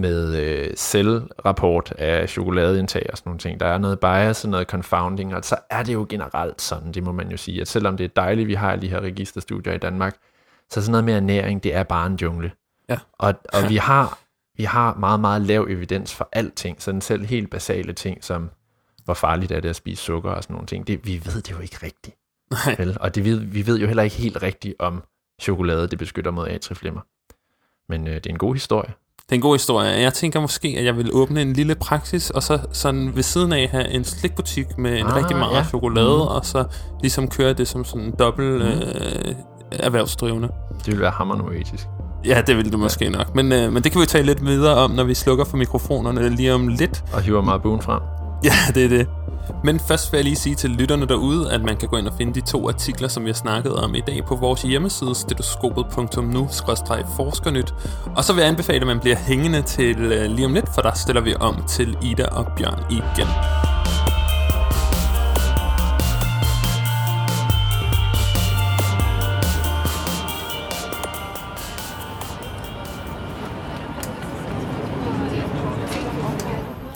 med 0.00 0.36
øh, 0.36 0.70
selvrapport 0.76 1.92
af 1.98 2.28
chokoladeindtag 2.28 3.06
og 3.12 3.18
sådan 3.18 3.28
nogle 3.28 3.38
ting. 3.38 3.60
Der 3.60 3.66
er 3.66 3.78
noget 3.78 4.00
bias 4.00 4.44
og 4.44 4.50
noget 4.50 4.66
confounding, 4.66 5.34
og 5.34 5.44
så 5.44 5.56
er 5.70 5.82
det 5.82 5.92
jo 5.92 6.06
generelt 6.08 6.62
sådan, 6.62 6.92
det 6.92 7.02
må 7.02 7.12
man 7.12 7.30
jo 7.30 7.36
sige, 7.36 7.60
at 7.60 7.68
selvom 7.68 7.96
det 7.96 8.04
er 8.04 8.08
dejligt, 8.08 8.48
vi 8.48 8.54
har 8.54 8.76
de 8.76 8.88
her 8.88 9.00
registerstudier 9.00 9.72
i 9.72 9.78
Danmark, 9.78 10.16
så 10.70 10.82
sådan 10.82 10.90
noget 10.90 11.04
med 11.04 11.14
ernæring, 11.14 11.62
det 11.62 11.74
er 11.74 11.82
bare 11.82 12.06
en 12.06 12.16
jungle. 12.16 12.52
Ja. 12.88 12.98
Og, 13.18 13.34
og 13.52 13.68
vi 13.68 13.76
har 13.76 14.18
vi 14.60 14.64
har 14.64 14.94
meget, 14.94 15.20
meget 15.20 15.42
lav 15.42 15.66
evidens 15.70 16.14
for 16.14 16.28
alting, 16.32 16.82
sådan 16.82 17.00
selv 17.00 17.24
helt 17.24 17.50
basale 17.50 17.92
ting, 17.92 18.24
som 18.24 18.50
hvor 19.04 19.14
farligt 19.14 19.52
er 19.52 19.60
det 19.60 19.68
at 19.68 19.76
spise 19.76 20.02
sukker 20.02 20.30
og 20.30 20.42
sådan 20.42 20.54
nogle 20.54 20.66
ting. 20.66 20.86
Det, 20.86 21.06
vi 21.06 21.22
ved 21.24 21.42
det 21.42 21.50
jo 21.50 21.58
ikke 21.58 21.76
rigtigt. 21.82 22.16
Nej. 22.50 22.76
Vel? 22.78 22.96
Og 23.00 23.14
det 23.14 23.24
ved, 23.24 23.38
vi 23.38 23.66
ved 23.66 23.78
jo 23.78 23.86
heller 23.86 24.02
ikke 24.02 24.16
helt 24.16 24.42
rigtigt, 24.42 24.74
om 24.78 25.02
chokolade 25.40 25.88
det 25.88 25.98
beskytter 25.98 26.30
mod 26.30 26.48
atrieflimmer. 26.48 27.00
Men 27.88 28.08
øh, 28.08 28.14
det 28.14 28.26
er 28.26 28.30
en 28.30 28.38
god 28.38 28.54
historie. 28.54 28.92
Det 29.30 29.36
er 29.36 29.38
en 29.38 29.42
god 29.42 29.54
historie. 29.54 29.88
Jeg 29.90 30.14
tænker 30.14 30.40
måske, 30.40 30.74
at 30.78 30.84
jeg 30.84 30.96
vil 30.96 31.10
åbne 31.12 31.42
en 31.42 31.52
lille 31.52 31.74
praksis, 31.74 32.30
og 32.30 32.42
så 32.42 32.58
sådan 32.72 33.10
ved 33.16 33.22
siden 33.22 33.52
af 33.52 33.68
have 33.68 33.88
en 33.88 34.04
slikbutik 34.04 34.78
med 34.78 34.98
en 34.98 35.06
Ah, 35.06 35.16
rigtig 35.16 35.36
meget 35.36 35.56
ja. 35.56 35.64
chokolade, 35.64 36.06
Mm. 36.16 36.20
og 36.36 36.46
så 36.46 36.64
ligesom 37.00 37.28
køre 37.28 37.52
det 37.52 37.68
som 37.68 37.84
sådan 37.84 38.02
en 38.06 38.14
dobbelt 38.18 38.54
Mm. 38.54 38.60
øh, 38.62 39.34
erhvervsdrivende. 39.72 40.48
Det 40.86 40.92
vil 40.92 41.00
være 41.00 41.10
hammerende. 41.10 41.44
Ja, 42.26 42.42
det 42.46 42.56
vil 42.56 42.70
det 42.72 42.78
måske 42.78 43.04
ja. 43.04 43.10
nok. 43.10 43.34
Men, 43.34 43.52
øh, 43.52 43.72
men 43.72 43.82
det 43.82 43.92
kan 43.92 44.00
vi 44.00 44.06
tale 44.06 44.26
lidt 44.26 44.46
videre 44.46 44.74
om, 44.76 44.90
når 44.90 45.04
vi 45.04 45.14
slukker 45.14 45.44
for 45.44 45.56
mikrofonerne 45.56 46.28
lige 46.28 46.54
om 46.54 46.68
lidt. 46.68 47.04
Og 47.12 47.22
hiver 47.22 47.42
meget 47.42 47.62
buen 47.62 47.82
frem. 47.82 48.00
Ja, 48.44 48.52
det 48.74 48.84
er 48.84 48.88
det. 48.88 49.06
Men 49.64 49.80
først 49.80 50.12
vil 50.12 50.18
jeg 50.18 50.24
lige 50.24 50.36
sige 50.36 50.54
til 50.54 50.70
lytterne 50.70 51.06
derude, 51.06 51.52
at 51.52 51.62
man 51.62 51.76
kan 51.76 51.88
gå 51.88 51.96
ind 51.96 52.06
og 52.06 52.14
finde 52.18 52.34
de 52.34 52.40
to 52.40 52.68
artikler, 52.68 53.08
som 53.08 53.24
vi 53.24 53.28
har 53.28 53.34
snakket 53.34 53.74
om 53.74 53.94
i 53.94 54.00
dag 54.00 54.24
på 54.24 54.36
vores 54.36 54.62
hjemmeside, 54.62 55.14
stetoskopet.nu-forskernyt. 55.14 57.74
Og 58.16 58.24
så 58.24 58.32
vil 58.32 58.40
jeg 58.40 58.48
anbefale, 58.48 58.80
at 58.80 58.86
man 58.86 59.00
bliver 59.00 59.16
hængende 59.16 59.62
til 59.62 59.98
øh, 59.98 60.30
lige 60.30 60.46
om 60.46 60.54
lidt, 60.54 60.74
for 60.74 60.82
der 60.82 60.94
stiller 60.94 61.22
vi 61.22 61.34
om 61.40 61.64
til 61.68 61.96
Ida 62.02 62.24
og 62.24 62.46
Bjørn 62.56 62.84
igen. 62.90 63.26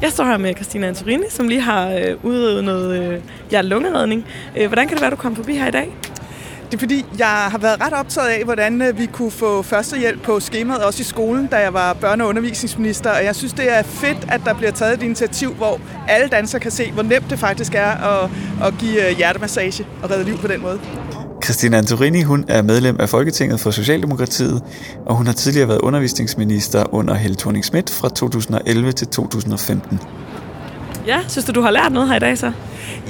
Jeg 0.05 0.13
står 0.13 0.25
her 0.25 0.37
med 0.37 0.55
Christina 0.55 0.87
Antorini, 0.87 1.25
som 1.31 1.49
lige 1.49 1.61
har 1.61 1.91
øh, 1.91 2.25
udøvet 2.25 2.65
noget 2.65 3.03
øh, 3.03 3.21
ja, 3.53 3.63
lungeredning. 3.63 4.25
Øh, 4.57 4.67
hvordan 4.67 4.89
kan 4.89 4.97
det 4.97 5.03
være, 5.03 5.11
du 5.11 5.17
kom 5.17 5.37
forbi 5.37 5.55
her 5.57 5.67
i 5.67 5.71
dag? 5.71 5.97
Det 6.67 6.75
er 6.75 6.79
fordi, 6.79 7.05
jeg 7.19 7.27
har 7.27 7.59
været 7.59 7.81
ret 7.81 7.93
optaget 7.93 8.29
af, 8.29 8.45
hvordan 8.45 8.83
øh, 8.83 8.99
vi 8.99 9.07
kunne 9.07 9.31
få 9.31 9.63
førstehjælp 9.63 10.23
på 10.23 10.41
skemaet, 10.41 10.85
også 10.85 11.01
i 11.01 11.05
skolen, 11.05 11.47
da 11.47 11.57
jeg 11.57 11.75
var 11.75 11.95
børne- 11.95 12.23
og 12.23 12.29
undervisningsminister. 12.29 13.11
Og 13.11 13.25
jeg 13.25 13.37
synes, 13.37 13.53
det 13.53 13.73
er 13.73 13.83
fedt, 13.83 14.19
at 14.29 14.41
der 14.45 14.55
bliver 14.55 14.73
taget 14.73 14.95
et 14.95 15.03
initiativ, 15.03 15.55
hvor 15.55 15.81
alle 16.09 16.29
danskere 16.29 16.61
kan 16.61 16.71
se, 16.71 16.93
hvor 16.93 17.03
nemt 17.03 17.31
det 17.31 17.39
faktisk 17.39 17.75
er 17.75 17.91
at, 17.91 18.31
at 18.67 18.75
give 18.79 19.11
øh, 19.11 19.17
hjertemassage 19.17 19.87
og 20.03 20.11
redde 20.11 20.25
liv 20.25 20.39
på 20.39 20.47
den 20.47 20.63
måde. 20.63 20.81
Christina 21.45 21.79
Antorini, 21.79 22.23
hun 22.23 22.45
er 22.49 22.63
medlem 22.63 22.97
af 23.01 23.09
Folketinget 23.09 23.61
for 23.61 23.71
Socialdemokratiet, 23.71 24.63
og 25.07 25.17
hun 25.17 25.27
har 25.27 25.33
tidligere 25.33 25.69
været 25.69 25.79
undervisningsminister 25.79 26.95
under 26.95 27.15
Helle 27.15 27.37
thorning 27.37 27.65
Schmidt 27.65 27.91
fra 27.91 28.09
2011 28.09 28.93
til 28.93 29.07
2015. 29.07 30.01
Ja, 31.07 31.21
synes 31.29 31.45
du, 31.45 31.53
du 31.53 31.61
har 31.61 31.71
lært 31.71 31.93
noget 31.93 32.09
her 32.09 32.17
i 32.17 32.19
dag 32.19 32.39
så? 32.39 32.53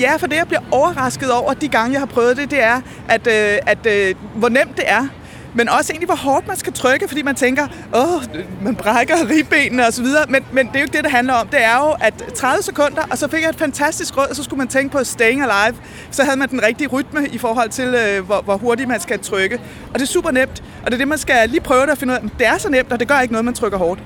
Ja, 0.00 0.16
for 0.16 0.26
det, 0.26 0.36
jeg 0.36 0.46
bliver 0.46 0.60
overrasket 0.70 1.32
over 1.32 1.54
de 1.54 1.68
gange, 1.68 1.92
jeg 1.92 2.00
har 2.00 2.06
prøvet 2.06 2.36
det, 2.36 2.50
det 2.50 2.62
er, 2.62 2.80
at, 3.08 3.26
øh, 3.26 3.58
at 3.66 3.86
øh, 3.86 4.14
hvor 4.34 4.48
nemt 4.48 4.76
det 4.76 4.84
er. 4.86 5.08
Men 5.54 5.68
også 5.68 5.92
egentlig, 5.92 6.06
hvor 6.06 6.16
hårdt 6.16 6.46
man 6.46 6.56
skal 6.56 6.72
trykke, 6.72 7.08
fordi 7.08 7.22
man 7.22 7.34
tænker, 7.34 7.66
åh, 7.96 8.22
man 8.62 8.76
brækker 8.76 9.14
ribbenene 9.30 9.86
og 9.86 9.92
så 9.92 10.02
videre. 10.02 10.24
Men, 10.28 10.44
men 10.52 10.66
det 10.66 10.74
er 10.74 10.80
jo 10.80 10.84
ikke 10.84 10.96
det, 10.96 11.04
det 11.04 11.12
handler 11.12 11.34
om. 11.34 11.48
Det 11.48 11.64
er 11.64 11.76
jo, 11.76 11.96
at 12.00 12.14
30 12.34 12.62
sekunder, 12.62 13.02
og 13.10 13.18
så 13.18 13.28
fik 13.28 13.42
jeg 13.42 13.48
et 13.48 13.56
fantastisk 13.56 14.16
råd, 14.16 14.26
og 14.30 14.36
så 14.36 14.42
skulle 14.42 14.58
man 14.58 14.68
tænke 14.68 14.92
på 14.92 15.04
staying 15.04 15.42
alive. 15.42 15.76
Så 16.10 16.24
havde 16.24 16.36
man 16.36 16.48
den 16.48 16.62
rigtige 16.62 16.88
rytme 16.88 17.28
i 17.32 17.38
forhold 17.38 17.70
til, 17.70 17.94
øh, 17.94 18.24
hvor, 18.24 18.40
hvor 18.40 18.56
hurtigt 18.56 18.88
man 18.88 19.00
skal 19.00 19.18
trykke. 19.18 19.60
Og 19.92 19.94
det 19.94 20.02
er 20.02 20.06
super 20.06 20.30
nemt. 20.30 20.62
Og 20.82 20.86
det 20.86 20.94
er 20.94 20.98
det, 20.98 21.08
man 21.08 21.18
skal 21.18 21.48
lige 21.48 21.60
prøve 21.60 21.90
at 21.90 21.98
finde 21.98 22.12
ud 22.12 22.16
af. 22.16 22.22
Men 22.22 22.32
det 22.38 22.46
er 22.46 22.58
så 22.58 22.70
nemt, 22.70 22.92
og 22.92 23.00
det 23.00 23.08
gør 23.08 23.20
ikke 23.20 23.32
noget, 23.32 23.44
man 23.44 23.54
trykker 23.54 23.78
hårdt. 23.78 24.00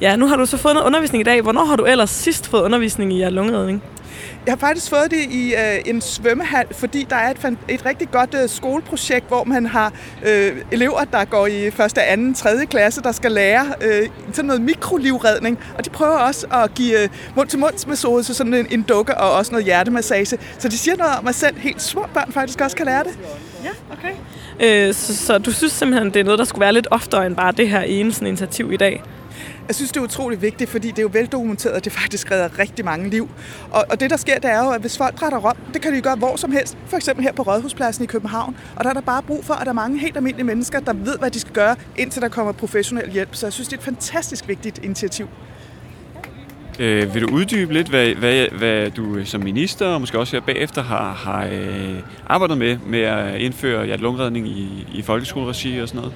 Ja, 0.00 0.16
nu 0.16 0.26
har 0.26 0.36
du 0.36 0.46
så 0.46 0.56
fået 0.56 0.74
noget 0.74 0.86
undervisning 0.86 1.20
i 1.20 1.24
dag. 1.24 1.42
Hvornår 1.42 1.64
har 1.64 1.76
du 1.76 1.84
ellers 1.84 2.10
sidst 2.10 2.46
fået 2.46 2.62
undervisning 2.62 3.12
i 3.12 3.16
hjerte-lungeredning? 3.16 3.82
Jeg 4.46 4.52
har 4.52 4.58
faktisk 4.58 4.90
fået 4.90 5.10
det 5.10 5.20
i 5.30 5.54
øh, 5.54 5.80
en 5.86 6.00
svømmehal, 6.00 6.66
fordi 6.74 7.06
der 7.10 7.16
er 7.16 7.30
et, 7.30 7.56
et 7.68 7.86
rigtig 7.86 8.10
godt 8.10 8.34
øh, 8.42 8.48
skoleprojekt, 8.48 9.28
hvor 9.28 9.44
man 9.44 9.66
har 9.66 9.92
øh, 10.26 10.56
elever, 10.72 11.04
der 11.04 11.24
går 11.24 11.46
i 11.46 11.70
første, 11.70 12.02
anden, 12.02 12.34
tredje 12.34 12.66
klasse, 12.66 13.02
der 13.02 13.12
skal 13.12 13.32
lære 13.32 13.66
øh, 13.80 14.08
sådan 14.32 14.44
noget 14.44 14.62
mikrolivredning. 14.62 15.58
Og 15.78 15.84
de 15.84 15.90
prøver 15.90 16.16
også 16.16 16.46
at 16.46 16.74
give 16.74 17.02
øh, 17.02 17.08
mund-til-munds-metode 17.36 18.24
så 18.24 18.34
sådan 18.34 18.54
en, 18.54 18.66
en 18.70 18.82
dukke 18.82 19.16
og 19.16 19.32
også 19.32 19.52
noget 19.52 19.64
hjertemassage. 19.64 20.38
Så 20.58 20.68
de 20.68 20.78
siger 20.78 20.96
noget 20.96 21.18
om, 21.18 21.28
at 21.28 21.34
selv 21.34 21.58
helt 21.58 21.82
små 21.82 22.06
børn 22.14 22.32
faktisk 22.32 22.60
også 22.60 22.76
kan 22.76 22.86
lære 22.86 23.04
det. 23.04 23.18
Ja, 23.64 23.70
okay. 23.92 24.12
Øh, 24.88 24.94
så, 24.94 25.16
så 25.16 25.38
du 25.38 25.52
synes 25.52 25.72
simpelthen, 25.72 26.10
det 26.10 26.20
er 26.20 26.24
noget, 26.24 26.38
der 26.38 26.44
skulle 26.44 26.60
være 26.60 26.72
lidt 26.72 26.88
oftere 26.90 27.26
end 27.26 27.36
bare 27.36 27.52
det 27.52 27.68
her 27.68 27.80
ene 27.80 28.12
sådan 28.12 28.28
initiativ 28.28 28.72
i 28.72 28.76
dag? 28.76 29.02
Jeg 29.68 29.74
synes, 29.74 29.92
det 29.92 30.00
er 30.00 30.04
utrolig 30.04 30.42
vigtigt, 30.42 30.70
fordi 30.70 30.88
det 30.88 30.98
er 30.98 31.02
jo 31.02 31.10
veldokumenteret, 31.12 31.74
at 31.74 31.84
det 31.84 31.92
faktisk 31.92 32.30
redder 32.30 32.58
rigtig 32.58 32.84
mange 32.84 33.10
liv. 33.10 33.28
Og, 33.70 33.84
og 33.90 34.00
det, 34.00 34.10
der 34.10 34.16
sker, 34.16 34.38
det 34.38 34.50
er 34.50 34.64
jo, 34.64 34.70
at 34.70 34.80
hvis 34.80 34.98
folk 34.98 35.22
retter 35.22 35.38
om, 35.38 35.56
det 35.72 35.82
kan 35.82 35.94
de 35.94 36.00
gøre 36.00 36.16
hvor 36.16 36.36
som 36.36 36.52
helst. 36.52 36.78
For 36.86 36.96
eksempel 36.96 37.24
her 37.24 37.32
på 37.32 37.42
Rådhuspladsen 37.42 38.04
i 38.04 38.06
København. 38.06 38.56
Og 38.76 38.84
der 38.84 38.90
er 38.90 38.94
der 38.94 39.00
bare 39.00 39.22
brug 39.22 39.44
for, 39.44 39.54
at 39.54 39.60
der 39.66 39.70
er 39.70 39.74
mange 39.74 39.98
helt 39.98 40.16
almindelige 40.16 40.46
mennesker, 40.46 40.80
der 40.80 40.92
ved, 40.92 41.18
hvad 41.18 41.30
de 41.30 41.40
skal 41.40 41.52
gøre, 41.52 41.76
indtil 41.96 42.22
der 42.22 42.28
kommer 42.28 42.52
professionel 42.52 43.10
hjælp. 43.10 43.28
Så 43.32 43.46
jeg 43.46 43.52
synes, 43.52 43.68
det 43.68 43.76
er 43.76 43.80
et 43.80 43.84
fantastisk 43.84 44.48
vigtigt 44.48 44.84
initiativ. 44.84 45.28
Øh, 46.78 47.14
vil 47.14 47.22
du 47.22 47.34
uddybe 47.34 47.72
lidt, 47.72 47.88
hvad, 47.88 48.14
hvad, 48.14 48.46
hvad 48.58 48.90
du 48.90 49.24
som 49.24 49.40
minister, 49.40 49.86
og 49.86 50.00
måske 50.00 50.18
også 50.18 50.36
her 50.36 50.40
bagefter, 50.46 50.82
har, 50.82 51.12
har 51.12 51.48
øh, 51.52 51.98
arbejdet 52.26 52.58
med, 52.58 52.78
med 52.86 53.00
at 53.00 53.40
indføre 53.40 53.86
hjertelungredning 53.86 54.48
i, 54.48 54.86
i 54.92 55.02
folkeskoleregi 55.02 55.78
og 55.78 55.88
sådan 55.88 56.00
noget? 56.00 56.14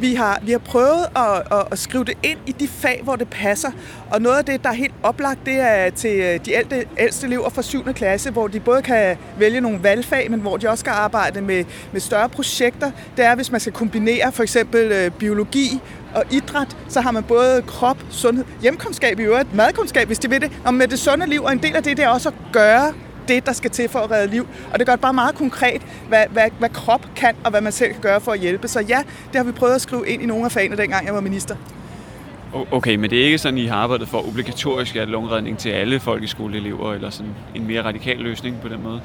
Vi 0.00 0.14
har, 0.14 0.38
vi 0.42 0.52
har 0.52 0.58
prøvet 0.58 1.06
at, 1.16 1.58
at, 1.58 1.66
at 1.70 1.78
skrive 1.78 2.04
det 2.04 2.14
ind 2.22 2.38
i 2.46 2.52
de 2.52 2.68
fag, 2.68 3.00
hvor 3.02 3.16
det 3.16 3.28
passer. 3.28 3.70
Og 4.10 4.22
noget 4.22 4.36
af 4.36 4.44
det, 4.44 4.64
der 4.64 4.70
er 4.70 4.74
helt 4.74 4.94
oplagt, 5.02 5.46
det 5.46 5.60
er 5.60 5.90
til 5.90 6.10
øh, 6.10 6.40
de 6.44 6.52
ældste, 6.52 6.84
ældste 6.98 7.26
elever 7.26 7.50
fra 7.50 7.62
7. 7.62 7.84
klasse, 7.84 8.30
hvor 8.30 8.48
de 8.48 8.60
både 8.60 8.82
kan 8.82 9.16
vælge 9.38 9.60
nogle 9.60 9.82
valgfag, 9.82 10.30
men 10.30 10.40
hvor 10.40 10.56
de 10.56 10.68
også 10.68 10.80
skal 10.80 10.90
arbejde 10.90 11.40
med, 11.40 11.64
med 11.92 12.00
større 12.00 12.28
projekter. 12.28 12.90
Det 13.16 13.24
er, 13.24 13.34
hvis 13.34 13.52
man 13.52 13.60
skal 13.60 13.72
kombinere 13.72 14.32
for 14.32 14.42
eksempel 14.42 14.92
øh, 14.92 15.10
biologi 15.10 15.80
og 16.14 16.24
idræt, 16.30 16.76
så 16.88 17.00
har 17.00 17.10
man 17.10 17.22
både 17.22 17.62
krop, 17.66 17.98
sundhed, 18.10 18.44
hjemkundskab 18.62 19.20
i 19.20 19.22
øvrigt, 19.22 19.54
madkundskab, 19.54 20.06
hvis 20.06 20.18
de 20.18 20.30
vil 20.30 20.40
det, 20.40 20.52
og 20.64 20.74
med 20.74 20.88
det 20.88 20.98
sunde 20.98 21.26
liv, 21.26 21.42
og 21.42 21.52
en 21.52 21.62
del 21.62 21.76
af 21.76 21.82
det, 21.82 21.96
det 21.96 22.04
er 22.04 22.08
også 22.08 22.28
at 22.28 22.34
gøre 22.52 22.92
det, 23.28 23.46
der 23.46 23.52
skal 23.52 23.70
til 23.70 23.88
for 23.88 23.98
at 23.98 24.10
redde 24.10 24.30
liv. 24.30 24.46
Og 24.72 24.78
det 24.78 24.86
gør 24.86 24.92
det 24.92 25.00
bare 25.00 25.12
meget 25.12 25.34
konkret, 25.34 25.82
hvad, 26.08 26.24
hvad, 26.30 26.50
hvad 26.58 26.68
krop 26.68 27.06
kan, 27.16 27.34
og 27.44 27.50
hvad 27.50 27.60
man 27.60 27.72
selv 27.72 27.92
kan 27.92 28.00
gøre 28.00 28.20
for 28.20 28.32
at 28.32 28.40
hjælpe. 28.40 28.68
Så 28.68 28.80
ja, 28.80 28.98
det 29.26 29.36
har 29.36 29.44
vi 29.44 29.52
prøvet 29.52 29.74
at 29.74 29.80
skrive 29.80 30.08
ind 30.08 30.22
i 30.22 30.26
nogle 30.26 30.44
af 30.44 30.52
fagene, 30.52 30.76
dengang 30.76 31.06
jeg 31.06 31.14
var 31.14 31.20
minister. 31.20 31.56
Okay, 32.70 32.94
men 32.94 33.10
det 33.10 33.20
er 33.20 33.24
ikke 33.24 33.38
sådan, 33.38 33.58
I 33.58 33.66
har 33.66 33.76
arbejdet 33.76 34.08
for 34.08 34.28
obligatorisk 34.28 34.94
lungredning 34.94 35.58
til 35.58 35.68
alle 35.68 36.00
folkeskoleelever, 36.00 36.94
eller 36.94 37.10
sådan 37.10 37.34
en 37.54 37.66
mere 37.66 37.82
radikal 37.82 38.16
løsning 38.16 38.60
på 38.62 38.68
den 38.68 38.82
måde? 38.82 39.00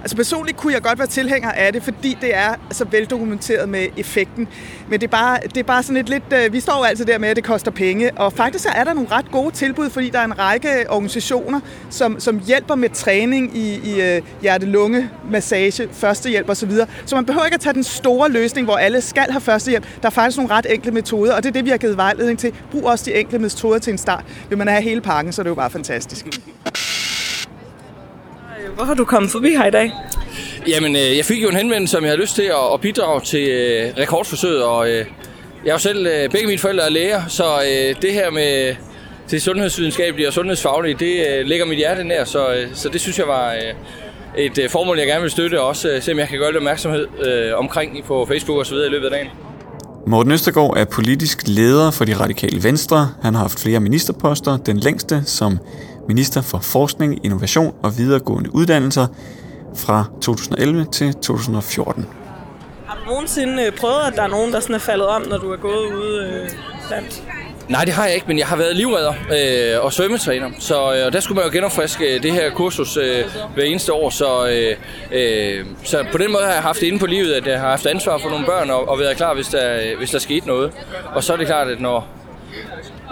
Altså 0.00 0.16
personligt 0.16 0.56
kunne 0.56 0.72
jeg 0.72 0.82
godt 0.82 0.98
være 0.98 1.08
tilhænger 1.08 1.52
af 1.52 1.72
det, 1.72 1.82
fordi 1.82 2.18
det 2.20 2.34
er 2.34 2.54
så 2.70 2.84
veldokumenteret 2.90 3.68
med 3.68 3.86
effekten. 3.96 4.48
Men 4.88 5.00
det 5.00 5.06
er 5.06 5.10
bare, 5.10 5.38
det 5.44 5.56
er 5.56 5.62
bare 5.62 5.82
sådan 5.82 5.96
et 5.96 6.08
lidt... 6.08 6.24
Øh, 6.32 6.52
vi 6.52 6.60
står 6.60 6.78
jo 6.78 6.84
altid 6.84 7.04
der 7.04 7.18
med, 7.18 7.28
at 7.28 7.36
det 7.36 7.44
koster 7.44 7.70
penge. 7.70 8.12
Og 8.16 8.32
faktisk 8.32 8.64
så 8.64 8.70
er 8.74 8.84
der 8.84 8.92
nogle 8.92 9.10
ret 9.10 9.30
gode 9.30 9.50
tilbud, 9.50 9.90
fordi 9.90 10.10
der 10.10 10.18
er 10.18 10.24
en 10.24 10.38
række 10.38 10.68
organisationer, 10.88 11.60
som, 11.90 12.20
som 12.20 12.40
hjælper 12.46 12.74
med 12.74 12.90
træning 12.90 13.56
i, 13.56 13.80
i 13.84 14.00
øh, 14.00 14.22
hjerte-lunge, 14.42 15.10
massage, 15.30 15.88
førstehjælp 15.92 16.48
osv. 16.48 16.70
Så 17.06 17.14
man 17.14 17.24
behøver 17.24 17.44
ikke 17.44 17.54
at 17.54 17.60
tage 17.60 17.74
den 17.74 17.84
store 17.84 18.30
løsning, 18.30 18.64
hvor 18.64 18.76
alle 18.76 19.00
skal 19.00 19.30
have 19.30 19.40
førstehjælp. 19.40 19.84
Der 20.02 20.06
er 20.06 20.10
faktisk 20.10 20.36
nogle 20.36 20.54
ret 20.54 20.66
enkle 20.74 20.90
metoder, 20.90 21.34
og 21.34 21.42
det 21.42 21.48
er 21.48 21.52
det, 21.52 21.64
vi 21.64 21.70
har 21.70 21.76
givet 21.76 21.96
vejledning 21.96 22.38
til. 22.38 22.52
Brug 22.70 22.84
også 22.84 23.04
de 23.04 23.14
enkle 23.14 23.38
metoder 23.38 23.78
til 23.78 23.90
en 23.90 23.98
start. 23.98 24.24
Vil 24.48 24.58
man 24.58 24.68
have 24.68 24.82
hele 24.82 25.00
pakken, 25.00 25.32
så 25.32 25.42
er 25.42 25.42
det 25.42 25.50
jo 25.50 25.54
bare 25.54 25.70
fantastisk. 25.70 26.26
Hvor 28.74 28.84
har 28.84 28.94
du 28.94 29.04
kommet 29.04 29.30
forbi 29.30 29.48
her 29.48 29.66
i 29.66 29.70
dag? 29.70 29.92
Jamen, 30.68 30.96
øh, 30.96 31.16
jeg 31.16 31.24
fik 31.24 31.42
jo 31.42 31.48
en 31.48 31.56
henvendelse, 31.56 31.92
som 31.92 32.02
jeg 32.02 32.10
havde 32.10 32.20
lyst 32.20 32.34
til 32.34 32.42
at, 32.42 32.72
at 32.74 32.80
bidrage 32.80 33.20
til 33.20 33.48
øh, 33.48 33.92
rekordforsøget, 33.98 34.64
og 34.64 34.88
øh, 34.88 35.04
jeg 35.64 35.70
er 35.70 35.72
jo 35.72 35.78
selv, 35.78 36.06
øh, 36.06 36.30
begge 36.30 36.46
mine 36.46 36.58
forældre 36.58 36.84
er 36.84 36.90
læger, 36.90 37.22
så 37.28 37.44
øh, 37.44 38.02
det 38.02 38.12
her 38.12 38.30
med 38.30 38.74
det 39.30 39.42
sundhedsvidenskabelige 39.42 40.28
og 40.28 40.32
sundhedsfaglige, 40.32 40.96
det 40.98 41.26
øh, 41.28 41.46
ligger 41.46 41.66
mit 41.66 41.78
hjerte 41.78 42.04
nær, 42.04 42.24
så, 42.24 42.54
øh, 42.54 42.68
så 42.74 42.88
det 42.88 43.00
synes 43.00 43.18
jeg 43.18 43.28
var 43.28 43.52
øh, 43.52 44.44
et 44.44 44.58
øh, 44.58 44.70
formål, 44.70 44.98
jeg 44.98 45.06
gerne 45.06 45.22
vil 45.22 45.30
støtte, 45.30 45.60
og 45.60 45.66
også 45.68 45.88
øh, 45.88 46.02
se 46.02 46.12
om 46.12 46.18
jeg 46.18 46.28
kan 46.28 46.38
gøre 46.38 46.48
lidt 46.48 46.56
opmærksomhed 46.56 47.06
øh, 47.26 47.58
omkring 47.58 48.04
på 48.04 48.26
Facebook 48.28 48.58
og 48.58 48.66
så 48.66 48.74
videre 48.74 48.88
i 48.88 48.90
løbet 48.90 49.04
af 49.04 49.10
dagen. 49.10 49.28
Morten 50.06 50.32
Østergaard 50.32 50.76
er 50.76 50.84
politisk 50.84 51.42
leder 51.46 51.90
for 51.90 52.04
de 52.04 52.14
radikale 52.14 52.62
venstre. 52.62 53.08
Han 53.22 53.34
har 53.34 53.42
haft 53.42 53.60
flere 53.60 53.80
ministerposter, 53.80 54.56
den 54.56 54.76
længste 54.76 55.22
som 55.24 55.58
minister 56.08 56.42
for 56.42 56.58
forskning, 56.58 57.24
innovation 57.24 57.74
og 57.82 57.98
videregående 57.98 58.54
uddannelser 58.54 59.06
fra 59.76 60.04
2011 60.20 60.86
til 60.92 61.14
2014. 61.14 62.06
Har 62.86 62.98
du 63.04 63.10
nogensinde 63.10 63.62
øh, 63.62 63.72
prøvet, 63.72 64.00
at 64.06 64.16
der 64.16 64.22
er 64.22 64.28
nogen, 64.28 64.52
der 64.52 64.60
sådan 64.60 64.74
er 64.74 64.78
faldet 64.78 65.06
om, 65.06 65.22
når 65.28 65.38
du 65.38 65.52
er 65.52 65.56
gået 65.56 65.94
ude 65.94 66.26
øh, 66.26 66.50
blandt? 66.88 67.22
Nej, 67.68 67.84
det 67.84 67.94
har 67.94 68.06
jeg 68.06 68.14
ikke, 68.14 68.26
men 68.28 68.38
jeg 68.38 68.46
har 68.46 68.56
været 68.56 68.76
livredder 68.76 69.12
øh, 69.12 69.84
og 69.84 69.92
svømmetræner, 69.92 70.50
så 70.58 70.94
øh, 70.94 71.12
der 71.12 71.20
skulle 71.20 71.36
man 71.36 71.44
jo 71.44 71.52
genopfriske 71.52 72.18
det 72.18 72.32
her 72.32 72.50
kursus 72.50 72.96
øh, 72.96 73.24
hver 73.54 73.64
eneste 73.64 73.92
år, 73.92 74.10
så, 74.10 74.46
øh, 74.48 74.76
øh, 75.12 75.66
så 75.84 76.04
på 76.12 76.18
den 76.18 76.32
måde 76.32 76.44
har 76.44 76.52
jeg 76.52 76.62
haft 76.62 76.80
det 76.80 76.86
inde 76.86 76.98
på 76.98 77.06
livet, 77.06 77.32
at 77.32 77.46
jeg 77.46 77.60
har 77.60 77.68
haft 77.68 77.86
ansvar 77.86 78.18
for 78.18 78.28
nogle 78.30 78.46
børn 78.46 78.70
og, 78.70 78.88
og 78.88 78.98
været 78.98 79.16
klar, 79.16 79.34
hvis 79.34 79.48
der, 79.48 79.96
hvis 79.98 80.10
der 80.10 80.18
skete 80.18 80.46
noget. 80.46 80.72
Og 81.14 81.24
så 81.24 81.32
er 81.32 81.36
det 81.36 81.46
klart, 81.46 81.68
at 81.68 81.80
når, 81.80 82.08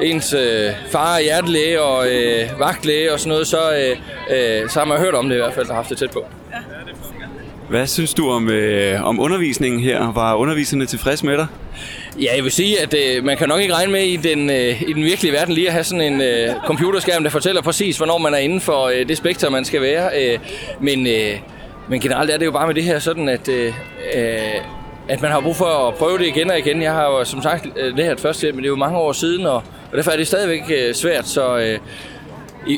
ens 0.02 0.33
øh, 0.33 0.70
far 0.90 1.16
er 1.16 1.20
hjertelæge 1.20 1.83
og 1.83 2.09
øh, 2.09 2.48
vagtlæge 2.59 3.12
og 3.12 3.20
sådan 3.20 3.30
noget, 3.30 3.46
så, 3.46 3.72
øh, 3.72 3.96
øh, 4.62 4.68
så 4.70 4.78
har 4.78 4.87
man 4.87 4.98
hørt 4.98 5.14
om 5.14 5.28
det 5.28 5.37
i 5.37 5.38
hvert 5.38 5.54
fald, 5.54 5.66
der 5.66 5.72
har 5.72 5.83
haft 5.83 5.90
det 5.90 5.98
tæt 5.98 6.11
på. 6.11 6.24
Hvad 7.68 7.87
synes 7.87 8.14
du 8.14 8.30
om, 8.30 8.50
øh, 8.50 9.04
om 9.04 9.20
undervisningen 9.20 9.80
her? 9.80 10.12
Var 10.12 10.35
underviserne 10.35 10.87
tilfredse 10.87 11.26
med 11.26 11.38
dig? 11.38 11.46
Ja, 12.20 12.37
jeg 12.37 12.44
vil 12.44 12.52
sige, 12.52 12.80
at 12.83 12.94
øh, 12.94 13.24
man 13.24 13.37
kan 13.37 13.48
nok 13.48 13.61
ikke 13.61 13.74
regne 13.74 13.92
med 13.92 14.02
i 14.02 14.16
den, 14.16 14.50
øh, 14.50 14.83
i 14.83 14.92
den 14.92 15.04
virkelige 15.04 15.33
verden 15.33 15.54
lige 15.54 15.66
at 15.66 15.72
have 15.72 15.85
sådan 15.85 16.12
en 16.12 16.20
øh, 16.20 16.48
computerskærm, 16.66 17.22
der 17.22 17.30
fortæller 17.30 17.62
præcis, 17.62 17.96
hvornår 17.96 18.18
man 18.18 18.35
er 18.35 18.38
inden 18.38 18.61
for 18.61 18.87
øh, 18.87 19.09
det 19.09 19.16
spektrum, 19.16 19.52
man 19.52 19.64
skal 19.64 19.83
være. 19.83 20.11
Øh, 20.22 20.38
men, 20.80 21.07
øh, 21.07 21.38
men 21.88 22.00
generelt 22.00 22.30
er 22.30 22.37
det 22.37 22.46
jo 22.46 22.50
bare 22.50 22.66
med 22.66 22.74
det 22.74 22.85
her 22.85 22.98
sådan, 22.98 23.28
at... 23.28 23.48
Øh, 23.48 23.72
øh, 24.14 24.61
at 25.09 25.23
man 25.23 25.31
har 25.31 25.40
brug 25.40 25.57
for 25.57 25.88
at 25.88 25.95
prøve 25.95 26.19
det 26.19 26.27
igen 26.27 26.51
og 26.51 26.59
igen. 26.59 26.83
Jeg 26.83 26.93
har 26.93 27.07
jo 27.07 27.25
som 27.25 27.43
sagt 27.43 27.67
øh, 27.77 27.97
lært 27.97 28.21
først, 28.21 28.43
men 28.43 28.57
det 28.57 28.64
er 28.64 28.69
jo 28.69 28.77
mange 28.77 28.99
år 28.99 29.12
siden, 29.12 29.47
og, 29.47 29.55
og 29.55 29.97
derfor 29.97 30.11
er 30.11 30.17
det 30.17 30.27
stadigvæk 30.27 30.62
øh, 30.71 30.95
svært. 30.95 31.27
Så 31.27 31.59
øh, 31.59 31.79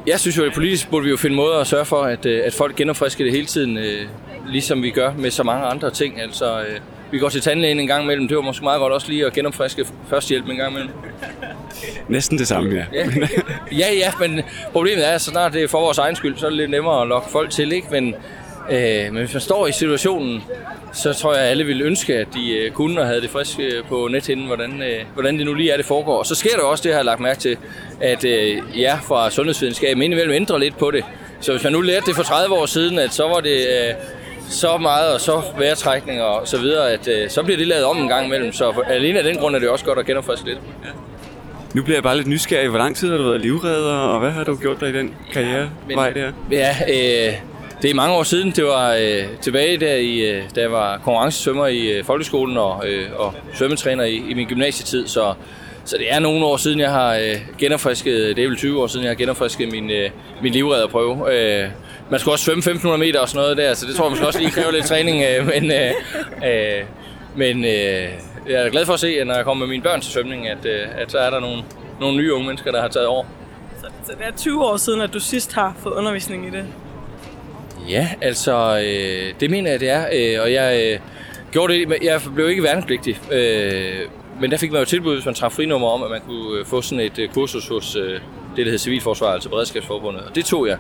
jeg 0.06 0.20
synes 0.20 0.38
jo, 0.38 0.44
at 0.44 0.52
politisk 0.52 0.90
burde 0.90 1.04
vi 1.04 1.10
jo 1.10 1.16
finde 1.16 1.36
måder 1.36 1.58
at 1.58 1.66
sørge 1.66 1.84
for, 1.84 2.02
at, 2.02 2.26
øh, 2.26 2.42
at 2.44 2.54
folk 2.54 2.76
genopfrisker 2.76 3.24
det 3.24 3.32
hele 3.32 3.46
tiden, 3.46 3.78
øh, 3.78 4.06
ligesom 4.48 4.82
vi 4.82 4.90
gør 4.90 5.12
med 5.18 5.30
så 5.30 5.42
mange 5.42 5.66
andre 5.66 5.90
ting. 5.90 6.20
Altså, 6.20 6.60
øh, 6.60 6.80
vi 7.10 7.18
går 7.18 7.28
til 7.28 7.40
tandlægen 7.40 7.80
en 7.80 7.86
gang 7.86 8.02
imellem. 8.02 8.28
Det 8.28 8.36
var 8.36 8.42
måske 8.42 8.64
meget 8.64 8.78
godt 8.78 8.92
også 8.92 9.08
lige 9.08 9.26
at 9.26 9.32
genopfriske 9.32 9.86
førstehjælp 10.08 10.48
en 10.48 10.56
gang 10.56 10.70
imellem. 10.70 10.92
Næsten 12.08 12.38
det 12.38 12.48
samme, 12.48 12.74
ja. 12.74 12.84
ja. 12.92 13.06
Ja, 13.78 13.94
ja, 13.94 14.12
men 14.20 14.40
problemet 14.72 15.08
er, 15.08 15.12
at 15.12 15.20
så 15.20 15.30
snart 15.30 15.52
det 15.52 15.62
er 15.62 15.68
for 15.68 15.80
vores 15.80 15.98
egen 15.98 16.16
skyld, 16.16 16.36
så 16.36 16.46
er 16.46 16.50
det 16.50 16.56
lidt 16.56 16.70
nemmere 16.70 17.02
at 17.02 17.08
lokke 17.08 17.30
folk 17.30 17.50
til, 17.50 17.72
ikke? 17.72 17.88
Men, 17.90 18.14
øh, 18.70 19.12
men 19.12 19.16
hvis 19.16 19.32
man 19.32 19.40
står 19.40 19.66
i 19.66 19.72
situationen, 19.72 20.42
så 20.92 21.12
tror 21.12 21.34
jeg, 21.34 21.42
at 21.42 21.50
alle 21.50 21.64
ville 21.64 21.84
ønske, 21.84 22.14
at 22.14 22.28
de 22.34 22.52
øh, 22.52 22.70
kunne 22.70 23.00
og 23.00 23.06
havde 23.06 23.20
det 23.20 23.30
frisk 23.30 23.60
øh, 23.60 23.84
på 23.88 24.08
nethinden, 24.10 24.46
hvordan, 24.46 24.82
øh, 24.82 25.04
hvordan 25.14 25.38
det 25.38 25.46
nu 25.46 25.54
lige 25.54 25.70
er, 25.70 25.76
det 25.76 25.86
foregår. 25.86 26.18
Og 26.18 26.26
så 26.26 26.34
sker 26.34 26.50
der 26.50 26.62
også 26.62 26.82
det, 26.82 26.88
jeg 26.88 26.98
har 26.98 27.02
lagt 27.02 27.20
mærke 27.20 27.40
til, 27.40 27.56
at 28.00 28.24
ja, 28.76 28.98
fra 29.02 29.30
sundhedsvidenskab 29.30 29.96
indimellem 29.96 30.34
ændrer 30.34 30.58
lidt 30.58 30.78
på 30.78 30.90
det. 30.90 31.04
Så 31.40 31.52
hvis 31.52 31.64
man 31.64 31.72
nu 31.72 31.80
lærte 31.80 32.06
det 32.06 32.16
for 32.16 32.22
30 32.22 32.54
år 32.54 32.66
siden, 32.66 32.98
at 32.98 33.14
så 33.14 33.22
var 33.22 33.40
det 33.40 33.66
så 34.48 34.78
meget 34.78 35.14
og 35.14 35.20
så 35.20 35.42
vejrtrækning 35.58 36.22
og 36.22 36.48
så 36.48 36.58
videre, 36.58 36.90
at 36.90 37.32
så 37.32 37.42
bliver 37.42 37.58
det 37.58 37.66
lavet 37.66 37.84
om 37.84 37.98
en 37.98 38.08
gang 38.08 38.26
imellem. 38.26 38.52
Så 38.52 38.84
alene 38.86 39.18
af 39.18 39.24
den 39.24 39.36
grund 39.36 39.54
er 39.54 39.58
det 39.58 39.68
også 39.68 39.84
godt 39.84 39.98
at 39.98 40.06
genopfriske 40.06 40.46
lidt. 40.46 40.58
Ja. 40.84 40.90
Nu 41.74 41.82
bliver 41.82 41.96
jeg 41.96 42.02
bare 42.02 42.16
lidt 42.16 42.28
nysgerrig. 42.28 42.68
Hvor 42.68 42.78
lang 42.78 42.96
tid 42.96 43.10
har 43.10 43.16
du 43.16 43.22
været 43.24 43.40
livredder, 43.40 43.94
og 43.94 44.20
hvad 44.20 44.30
har 44.30 44.44
du 44.44 44.56
gjort 44.56 44.80
dig 44.80 44.88
i 44.88 44.92
den 44.92 45.14
karrierevej 45.32 46.10
der? 46.10 46.32
Ja, 46.50 46.76
øh, 46.88 47.32
det 47.82 47.90
er 47.90 47.94
mange 47.94 48.14
år 48.14 48.22
siden. 48.22 48.50
Det 48.50 48.64
var 48.64 48.92
øh, 48.92 49.38
tilbage 49.40 49.76
der 49.76 49.94
i, 49.94 50.18
øh, 50.18 50.42
da 50.54 50.60
jeg 50.60 50.72
var 50.72 50.98
konkurrencesvømmer 50.98 51.66
i 51.66 51.86
øh, 51.86 52.04
folkeskolen 52.04 52.56
og, 52.56 52.88
øh, 52.88 53.08
og 53.16 53.34
svømmetræner 53.54 54.04
i, 54.04 54.16
i 54.16 54.34
min 54.34 54.46
gymnasietid. 54.46 55.06
Så, 55.06 55.34
så 55.84 55.96
det 55.98 56.12
er 56.12 56.18
nogle 56.18 56.44
år 56.44 56.56
siden, 56.56 56.80
jeg 56.80 56.90
har 56.90 57.14
øh, 57.14 57.36
genopfrisket, 57.58 58.36
det 58.36 58.44
er 58.44 58.48
vel 58.48 58.56
20 58.56 58.82
år 58.82 58.86
siden, 58.86 59.04
jeg 59.04 59.10
har 59.10 59.14
genopfrisket 59.14 59.72
min, 59.72 59.90
øh, 59.90 60.10
min 60.42 60.52
livredderprøve. 60.52 61.34
Øh, 61.34 61.68
man 62.10 62.20
skulle 62.20 62.34
også 62.34 62.44
svømme 62.44 62.58
1500 62.58 62.98
meter 62.98 63.20
og 63.20 63.28
sådan 63.28 63.42
noget 63.42 63.56
der, 63.56 63.74
så 63.74 63.86
det 63.86 63.94
tror 63.94 64.04
jeg 64.04 64.10
måske 64.10 64.26
også 64.26 64.38
lige 64.38 64.50
kræver 64.50 64.70
lidt 64.70 64.84
træning. 64.84 65.24
Øh, 65.24 65.46
men 65.46 65.70
øh, 65.70 65.90
øh, 66.46 66.84
men 67.36 67.64
øh, 67.64 68.08
jeg 68.48 68.66
er 68.66 68.70
glad 68.70 68.86
for 68.86 68.92
at 68.92 69.00
se, 69.00 69.08
at 69.20 69.26
når 69.26 69.34
jeg 69.34 69.44
kommer 69.44 69.66
med 69.66 69.70
mine 69.70 69.82
børn 69.82 70.00
til 70.00 70.12
svømning, 70.12 70.48
at, 70.48 70.66
øh, 70.66 70.86
at 70.98 71.10
så 71.12 71.18
er 71.18 71.30
der 71.30 71.40
nogle, 71.40 71.62
nogle 72.00 72.16
nye 72.16 72.34
unge 72.34 72.46
mennesker, 72.46 72.72
der 72.72 72.80
har 72.80 72.88
taget 72.88 73.06
over. 73.06 73.24
Så, 73.80 73.86
så 74.04 74.12
det 74.18 74.26
er 74.26 74.36
20 74.36 74.64
år 74.64 74.76
siden, 74.76 75.00
at 75.00 75.14
du 75.14 75.20
sidst 75.20 75.52
har 75.52 75.76
fået 75.82 75.94
undervisning 75.94 76.46
i 76.46 76.50
det? 76.50 76.64
Ja, 77.88 78.08
altså, 78.20 78.82
øh, 78.84 79.34
det 79.40 79.50
mener 79.50 79.70
jeg, 79.70 79.80
det 79.80 79.90
er. 79.90 80.06
Øh, 80.12 80.42
og 80.42 80.52
jeg 80.52 80.92
øh, 80.92 80.98
gjorde 81.52 81.72
det, 81.72 82.02
jeg 82.02 82.20
blev 82.34 82.48
ikke 82.48 82.62
værnepligtig. 82.62 83.18
Øh, 83.32 84.00
men 84.40 84.50
der 84.50 84.56
fik 84.56 84.72
man 84.72 84.80
jo 84.80 84.84
tilbud, 84.84 85.14
hvis 85.14 85.24
man 85.24 85.34
træffede 85.34 85.56
frinummer 85.56 85.88
om, 85.88 86.02
at 86.02 86.10
man 86.10 86.20
kunne 86.20 86.58
øh, 86.58 86.66
få 86.66 86.82
sådan 86.82 87.04
et 87.04 87.18
øh, 87.18 87.28
kursus 87.28 87.68
hos 87.68 87.96
øh, 87.96 88.12
det, 88.12 88.20
der 88.56 88.64
hedder 88.64 88.78
Civilforsvar, 88.78 89.32
altså 89.32 89.48
Beredskabsforbundet. 89.48 90.22
Og 90.22 90.34
det 90.34 90.44
tog 90.44 90.68
jeg. 90.68 90.78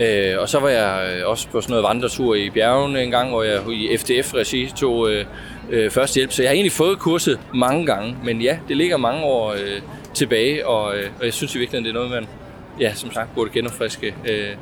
Øh, 0.00 0.40
og 0.40 0.48
så 0.48 0.60
var 0.60 0.68
jeg 0.68 1.16
øh, 1.16 1.28
også 1.28 1.48
på 1.48 1.60
sådan 1.60 1.70
noget 1.70 1.84
vandretur 1.84 2.34
i 2.34 2.50
bjergene 2.50 3.02
en 3.02 3.10
gang, 3.10 3.28
hvor 3.28 3.42
jeg 3.42 3.68
i 3.72 3.96
FDF-regi 3.96 4.72
tog 4.76 5.10
øh, 5.10 5.24
øh, 5.70 5.90
førstehjælp. 5.90 6.32
Så 6.32 6.42
jeg 6.42 6.48
har 6.48 6.54
egentlig 6.54 6.72
fået 6.72 6.98
kurset 6.98 7.40
mange 7.54 7.86
gange. 7.86 8.16
Men 8.24 8.40
ja, 8.40 8.58
det 8.68 8.76
ligger 8.76 8.96
mange 8.96 9.24
år 9.24 9.52
øh, 9.52 9.80
tilbage, 10.14 10.66
og, 10.66 10.96
øh, 10.96 11.10
og 11.18 11.24
jeg 11.24 11.34
synes 11.34 11.54
i 11.54 11.58
virkeligheden, 11.58 11.84
det 11.84 11.90
er 11.90 11.94
noget, 11.94 12.10
man 12.10 12.28
ja, 12.80 12.94
som 12.94 13.12
sagt 13.12 13.34
burde 13.34 13.50
genopfriske. 13.50 14.14
Øh, 14.28 14.54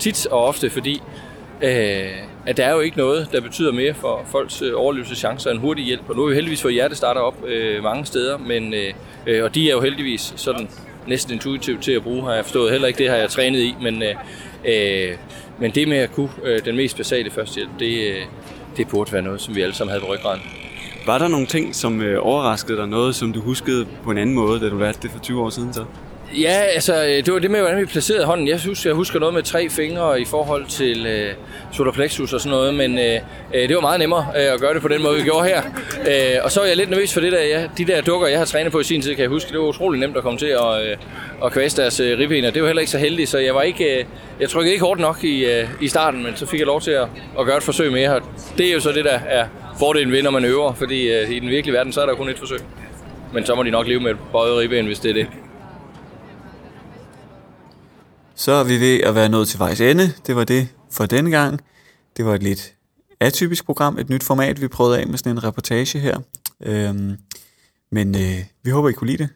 tit 0.00 0.26
og 0.26 0.44
ofte, 0.44 0.70
fordi 0.70 1.02
øh, 1.62 2.10
at 2.46 2.56
der 2.56 2.66
er 2.66 2.72
jo 2.72 2.80
ikke 2.80 2.96
noget, 2.96 3.28
der 3.32 3.40
betyder 3.40 3.72
mere 3.72 3.94
for 3.94 4.22
folks 4.26 4.62
øh, 4.62 4.72
overlevelseschancer 4.74 5.50
end 5.50 5.60
hurtig 5.60 5.84
hjælp. 5.84 6.08
Og 6.08 6.16
nu 6.16 6.22
har 6.22 6.28
vi 6.28 6.34
heldigvis 6.34 6.62
fået 6.62 6.74
hjertestarter 6.74 7.20
op 7.20 7.44
øh, 7.46 7.82
mange 7.82 8.04
steder, 8.04 8.38
men, 8.38 8.74
øh, 8.74 8.92
øh, 9.26 9.44
og 9.44 9.54
de 9.54 9.68
er 9.68 9.72
jo 9.74 9.80
heldigvis 9.80 10.32
sådan 10.36 10.68
næsten 11.06 11.32
intuitivt 11.32 11.82
til 11.82 11.92
at 11.92 12.02
bruge, 12.02 12.22
har 12.22 12.34
jeg 12.34 12.44
forstået. 12.44 12.72
Heller 12.72 12.88
ikke 12.88 12.98
det 12.98 13.10
har 13.10 13.16
jeg 13.16 13.30
trænet 13.30 13.60
i, 13.60 13.74
men, 13.82 14.02
øh, 14.02 14.14
øh, 14.64 15.16
men 15.58 15.70
det 15.70 15.88
med 15.88 15.96
at 15.96 16.12
kunne 16.12 16.30
øh, 16.44 16.64
den 16.64 16.76
mest 16.76 16.96
basale 16.96 17.30
førstehjælp, 17.30 17.70
det, 17.78 18.10
øh, 18.10 18.22
det 18.76 18.88
burde 18.88 19.12
være 19.12 19.22
noget, 19.22 19.40
som 19.40 19.54
vi 19.54 19.62
alle 19.62 19.74
sammen 19.74 19.90
havde 19.90 20.04
på 20.04 20.12
ryggraden. 20.12 20.42
Var 21.06 21.18
der 21.18 21.28
nogle 21.28 21.46
ting, 21.46 21.74
som 21.74 22.00
øh, 22.00 22.18
overraskede 22.26 22.78
dig? 22.78 22.88
Noget, 22.88 23.14
som 23.14 23.32
du 23.32 23.40
huskede 23.40 23.86
på 24.04 24.10
en 24.10 24.18
anden 24.18 24.34
måde, 24.34 24.60
da 24.60 24.68
du 24.68 24.78
lærte 24.78 24.98
det 25.02 25.10
for 25.10 25.18
20 25.18 25.42
år 25.42 25.50
siden 25.50 25.72
så? 25.72 25.84
Ja, 26.38 26.62
altså, 26.74 27.04
øh, 27.04 27.08
det 27.10 27.32
var 27.32 27.38
det 27.38 27.50
med, 27.50 27.60
hvordan 27.60 27.80
vi 27.80 27.84
placerede 27.84 28.24
hånden. 28.24 28.48
Jeg 28.48 28.60
synes, 28.60 28.86
jeg 28.86 28.94
husker 28.94 29.18
noget 29.18 29.34
med 29.34 29.42
tre 29.42 29.68
fingre 29.70 30.20
i 30.20 30.24
forhold 30.24 30.66
til 30.66 31.06
øh, 31.06 31.34
solar 31.72 31.92
plexus 31.92 32.32
og 32.32 32.40
sådan 32.40 32.50
noget, 32.50 32.74
men 32.74 32.98
øh, 32.98 33.20
øh, 33.54 33.68
det 33.68 33.74
var 33.74 33.80
meget 33.80 34.00
nemmere 34.00 34.26
øh, 34.36 34.52
at 34.52 34.60
gøre 34.60 34.74
det 34.74 34.82
på 34.82 34.88
den 34.88 35.02
måde, 35.02 35.16
vi 35.16 35.22
gjorde 35.22 35.48
her. 35.48 35.62
Øh, 36.08 36.44
og 36.44 36.52
så 36.52 36.60
er 36.60 36.66
jeg 36.66 36.76
lidt 36.76 36.90
nervøs 36.90 37.14
for 37.14 37.20
det 37.20 37.32
der, 37.32 37.42
ja, 37.42 37.66
de 37.78 37.84
der 37.84 38.00
dukker, 38.00 38.28
jeg 38.28 38.38
har 38.38 38.44
trænet 38.44 38.72
på 38.72 38.80
i 38.80 38.84
sin 38.84 39.02
tid, 39.02 39.14
kan 39.14 39.22
jeg 39.22 39.28
huske. 39.28 39.50
Det 39.50 39.58
var 39.58 39.64
utrolig 39.64 40.00
nemt 40.00 40.16
at 40.16 40.22
komme 40.22 40.38
til 40.38 40.46
at, 40.46 40.90
øh, 40.90 40.96
at 41.44 41.52
kvæse 41.52 41.76
deres 41.76 42.00
øh, 42.00 42.18
ribbener. 42.18 42.50
Det 42.50 42.62
var 42.62 42.68
heller 42.68 42.80
ikke 42.80 42.92
så 42.92 42.98
heldigt, 42.98 43.28
så 43.28 43.38
jeg 43.38 43.54
var 43.54 43.62
ikke, 43.62 43.98
øh, 43.98 44.04
jeg 44.40 44.48
trykkede 44.48 44.72
ikke 44.72 44.84
hårdt 44.84 45.00
nok 45.00 45.24
i, 45.24 45.44
øh, 45.44 45.68
i 45.80 45.88
starten, 45.88 46.22
men 46.22 46.36
så 46.36 46.46
fik 46.46 46.58
jeg 46.58 46.66
lov 46.66 46.80
til 46.80 46.90
at, 46.90 47.06
at 47.38 47.46
gøre 47.46 47.56
et 47.56 47.62
forsøg 47.62 47.92
mere. 47.92 48.20
Det 48.58 48.68
er 48.68 48.72
jo 48.72 48.80
så 48.80 48.92
det, 48.92 49.04
der 49.04 49.18
er 49.28 49.44
fordelen 49.78 50.12
ved, 50.12 50.22
når 50.22 50.30
man 50.30 50.44
øver, 50.44 50.72
fordi 50.72 51.12
øh, 51.12 51.30
i 51.30 51.38
den 51.38 51.48
virkelige 51.48 51.74
verden, 51.74 51.92
så 51.92 52.00
er 52.00 52.06
der 52.06 52.14
kun 52.14 52.28
et 52.28 52.38
forsøg. 52.38 52.60
Men 53.32 53.46
så 53.46 53.54
må 53.54 53.62
de 53.62 53.70
nok 53.70 53.86
leve 53.86 54.00
med 54.00 54.10
et 54.10 54.16
bøjet 54.32 54.58
ribben, 54.58 54.86
hvis 54.86 54.98
det 54.98 55.10
er 55.10 55.14
det. 55.14 55.26
Så 58.40 58.52
er 58.52 58.64
vi 58.64 58.80
ved 58.80 59.00
at 59.00 59.14
være 59.14 59.28
nået 59.28 59.48
til 59.48 59.58
vejs 59.58 59.80
ende. 59.80 60.12
Det 60.26 60.36
var 60.36 60.44
det 60.44 60.68
for 60.90 61.06
denne 61.06 61.30
gang. 61.30 61.60
Det 62.16 62.24
var 62.24 62.34
et 62.34 62.42
lidt 62.42 62.74
atypisk 63.20 63.64
program, 63.64 63.98
et 63.98 64.10
nyt 64.10 64.22
format, 64.22 64.60
vi 64.60 64.68
prøvede 64.68 64.98
af 64.98 65.06
med 65.06 65.18
sådan 65.18 65.32
en 65.32 65.44
reportage 65.44 65.98
her. 65.98 66.18
Øhm, 66.62 67.16
men 67.92 68.14
øh, 68.14 68.44
vi 68.62 68.70
håber, 68.70 68.88
I 68.88 68.92
kunne 68.92 69.10
lide 69.10 69.22
det. 69.22 69.28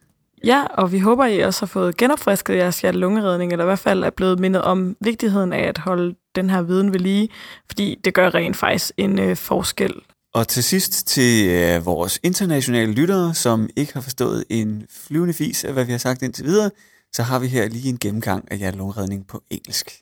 Ja, 0.44 0.64
og 0.64 0.92
vi 0.92 0.98
håber, 0.98 1.26
I 1.26 1.40
også 1.40 1.60
har 1.60 1.66
fået 1.66 1.96
genopfrisket 1.96 2.56
jeres 2.56 2.80
hjerte-lungeredning, 2.80 3.52
eller 3.52 3.64
i 3.64 3.66
hvert 3.66 3.78
fald 3.78 4.04
er 4.04 4.10
blevet 4.10 4.40
mindet 4.40 4.62
om 4.62 4.96
vigtigheden 5.00 5.52
af 5.52 5.68
at 5.68 5.78
holde 5.78 6.14
den 6.34 6.50
her 6.50 6.62
viden 6.62 6.92
ved 6.92 7.00
lige, 7.00 7.28
fordi 7.66 8.00
det 8.04 8.14
gør 8.14 8.34
rent 8.34 8.56
faktisk 8.56 8.92
en 8.96 9.18
øh, 9.18 9.36
forskel. 9.36 9.94
Og 10.34 10.48
til 10.48 10.64
sidst 10.64 11.06
til 11.06 11.48
øh, 11.48 11.86
vores 11.86 12.20
internationale 12.22 12.92
lyttere, 12.92 13.34
som 13.34 13.68
ikke 13.76 13.94
har 13.94 14.00
forstået 14.00 14.44
en 14.50 14.86
flyvende 14.90 15.34
fis 15.34 15.64
af, 15.64 15.72
hvad 15.72 15.84
vi 15.84 15.92
har 15.92 15.98
sagt 15.98 16.22
indtil 16.22 16.44
videre, 16.44 16.70
så 17.14 17.22
har 17.22 17.38
vi 17.38 17.48
her 17.48 17.68
lige 17.68 17.88
en 17.88 17.98
gennemgang 17.98 18.48
af 18.50 18.58
hjertelungeredning 18.58 19.26
på 19.26 19.42
engelsk. 19.50 20.00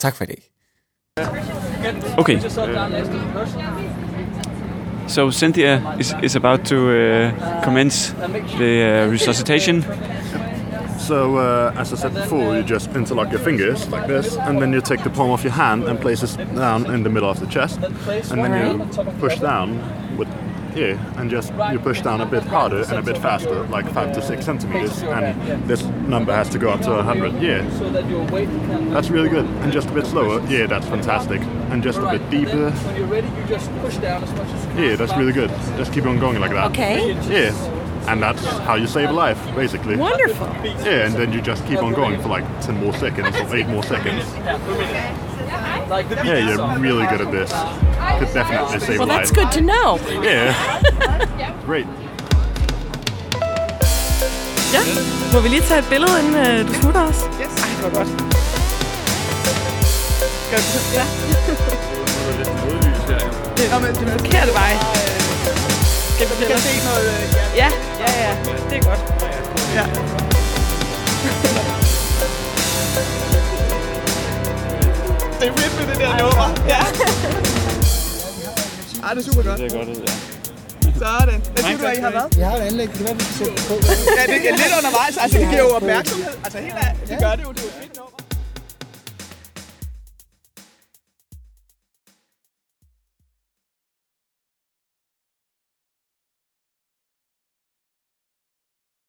Tak 0.00 0.16
for 0.16 0.24
i 0.24 0.26
dag. 0.26 0.42
Okay. 2.18 2.40
So 5.08 5.30
Cynthia 5.30 5.82
is, 6.00 6.14
is 6.22 6.36
about 6.36 6.60
to 6.60 6.76
uh, 6.76 7.32
commence 7.64 8.14
the 8.58 9.04
uh, 9.04 9.12
resuscitation. 9.12 9.84
So, 10.98 11.36
uh, 11.36 11.80
as 11.80 11.92
I 11.92 11.96
said 11.96 12.14
before, 12.14 12.56
you 12.56 12.62
just 12.62 12.90
interlock 12.96 13.32
your 13.32 13.40
fingers 13.40 13.88
like 13.88 14.06
this, 14.06 14.36
and 14.36 14.60
then 14.60 14.72
you 14.72 14.80
take 14.80 15.02
the 15.02 15.10
palm 15.10 15.30
of 15.30 15.44
your 15.44 15.52
hand 15.52 15.84
and 15.88 15.98
place 16.00 16.22
it 16.22 16.54
down 16.54 16.94
in 16.94 17.02
the 17.02 17.10
middle 17.10 17.30
of 17.30 17.40
the 17.40 17.46
chest, 17.46 17.80
and 18.30 18.44
then 18.44 18.52
you 18.54 18.84
push 19.20 19.40
down 19.40 19.68
with 20.18 20.28
here, 20.72 20.98
and 21.16 21.30
just 21.30 21.52
you 21.70 21.78
push 21.78 22.00
down 22.00 22.20
a 22.20 22.26
bit 22.26 22.42
harder 22.42 22.82
and 22.82 22.92
a 22.92 23.02
bit 23.02 23.18
faster, 23.18 23.64
like 23.68 23.88
five 23.92 24.12
to 24.14 24.22
six 24.22 24.44
centimeters, 24.44 25.02
and 25.02 25.68
this 25.68 25.82
number 25.82 26.32
has 26.32 26.48
to 26.50 26.58
go 26.58 26.70
up 26.70 26.80
to 26.82 26.90
100. 26.90 27.40
Yeah, 27.42 27.62
that's 28.92 29.10
really 29.10 29.28
good. 29.28 29.44
And 29.44 29.72
just 29.72 29.88
a 29.88 29.92
bit 29.92 30.06
slower. 30.06 30.40
Yeah, 30.48 30.66
that's 30.66 30.86
fantastic. 30.86 31.40
And 31.70 31.82
just 31.82 31.98
a 31.98 32.10
bit 32.10 32.28
deeper. 32.30 32.72
Yeah, 34.76 34.96
that's 34.96 35.16
really 35.16 35.32
good. 35.32 35.50
Just 35.76 35.92
keep 35.92 36.06
on 36.06 36.18
going 36.18 36.40
like 36.40 36.52
that. 36.52 36.70
Okay. 36.70 37.12
Yeah. 37.28 37.52
And 38.08 38.20
that's 38.20 38.44
how 38.44 38.74
you 38.74 38.88
save 38.88 39.10
a 39.10 39.12
life, 39.12 39.38
basically. 39.54 39.96
Wonderful. 39.96 40.48
Yeah, 40.64 41.06
and 41.06 41.14
then 41.14 41.32
you 41.32 41.40
just 41.40 41.64
keep 41.66 41.82
on 41.82 41.92
going 41.92 42.20
for 42.20 42.28
like 42.28 42.44
10 42.60 42.80
more 42.82 42.92
seconds 42.94 43.36
or 43.36 43.56
8 43.56 43.68
more 43.68 43.84
seconds. 43.84 44.24
Yeah, 46.24 46.38
you're 46.48 46.78
really 46.78 47.06
good 47.06 47.20
at 47.26 47.30
this. 47.32 47.50
Could 48.18 48.32
definitely 48.34 48.80
save 48.80 48.98
Well, 48.98 49.08
a 49.08 49.12
life. 49.12 49.18
that's 49.18 49.32
good 49.40 49.50
to 49.52 49.60
know. 49.60 49.88
Yeah. 50.24 50.54
Great. 51.68 51.86
Ja, 54.74 54.80
må 55.32 55.40
vi 55.40 55.48
lige 55.48 55.62
tage 55.62 55.78
et 55.78 55.86
billede, 55.90 56.20
inden 56.20 56.36
øh, 56.46 56.68
du 56.68 56.74
smutter 56.74 57.00
os? 57.08 57.16
Yes. 57.40 57.62
Ej, 57.62 57.68
det 57.76 57.82
var 57.84 57.90
godt. 57.98 58.08
Skal 60.46 60.58
vi 60.58 60.96
Ja. 60.98 61.04
Det, 63.56 63.70
Nå, 63.72 63.78
men 63.78 63.88
det 63.94 64.02
er 64.02 64.10
den 64.10 64.18
forkerte 64.18 64.52
vej. 64.54 64.72
Skal 66.14 66.26
vi 66.40 66.44
kan 66.46 66.58
se 66.58 66.84
noget... 66.88 67.06
øh, 67.08 67.56
Ja, 67.56 67.68
ja, 68.00 68.10
ja. 68.24 68.34
Det 68.70 68.78
er 68.78 68.82
godt. 68.82 69.00
Ja. 69.74 69.84
Det 75.42 75.48
er 75.50 75.56
fedt 75.62 75.74
med 75.78 75.86
det 75.90 75.96
der 76.02 76.12
nummer. 76.22 76.48
Ja. 76.72 76.80
Ej, 79.06 79.14
det 79.14 79.20
er 79.22 79.26
super 79.30 79.42
godt. 79.48 79.58
Det 79.60 79.66
er 79.72 79.76
godt, 79.78 79.88
ja. 79.88 79.94
Sådan. 81.02 81.38
Hvad 81.54 81.62
siger 81.64 81.78
du, 81.78 81.84
at 81.86 81.98
I 81.98 82.00
har 82.00 82.10
været? 82.10 82.36
Vi 82.36 82.42
har 82.42 82.54
et 82.56 82.60
anlæg, 82.60 82.88
det 82.88 82.96
kan 82.96 83.04
være, 83.06 83.16
vi 83.20 83.24
kan 83.28 83.34
sætte 83.40 83.52
det 83.56 83.64
på. 83.70 83.74
Ja, 84.18 84.22
det 84.32 84.36
er 84.50 84.56
lidt 84.62 84.72
undervejs. 84.78 85.16
Altså, 85.22 85.38
det 85.38 85.48
giver 85.50 85.62
jo 85.68 85.70
opmærksomhed. 85.80 86.34
Altså, 86.44 86.58
helt 86.66 86.74
af, 86.86 86.90
det 87.08 87.16
gør 87.24 87.32
det 87.38 87.42
jo. 87.46 87.50
Det 87.52 87.60
er 87.60 87.68
jo 87.68 87.72
fedt. 87.80 87.91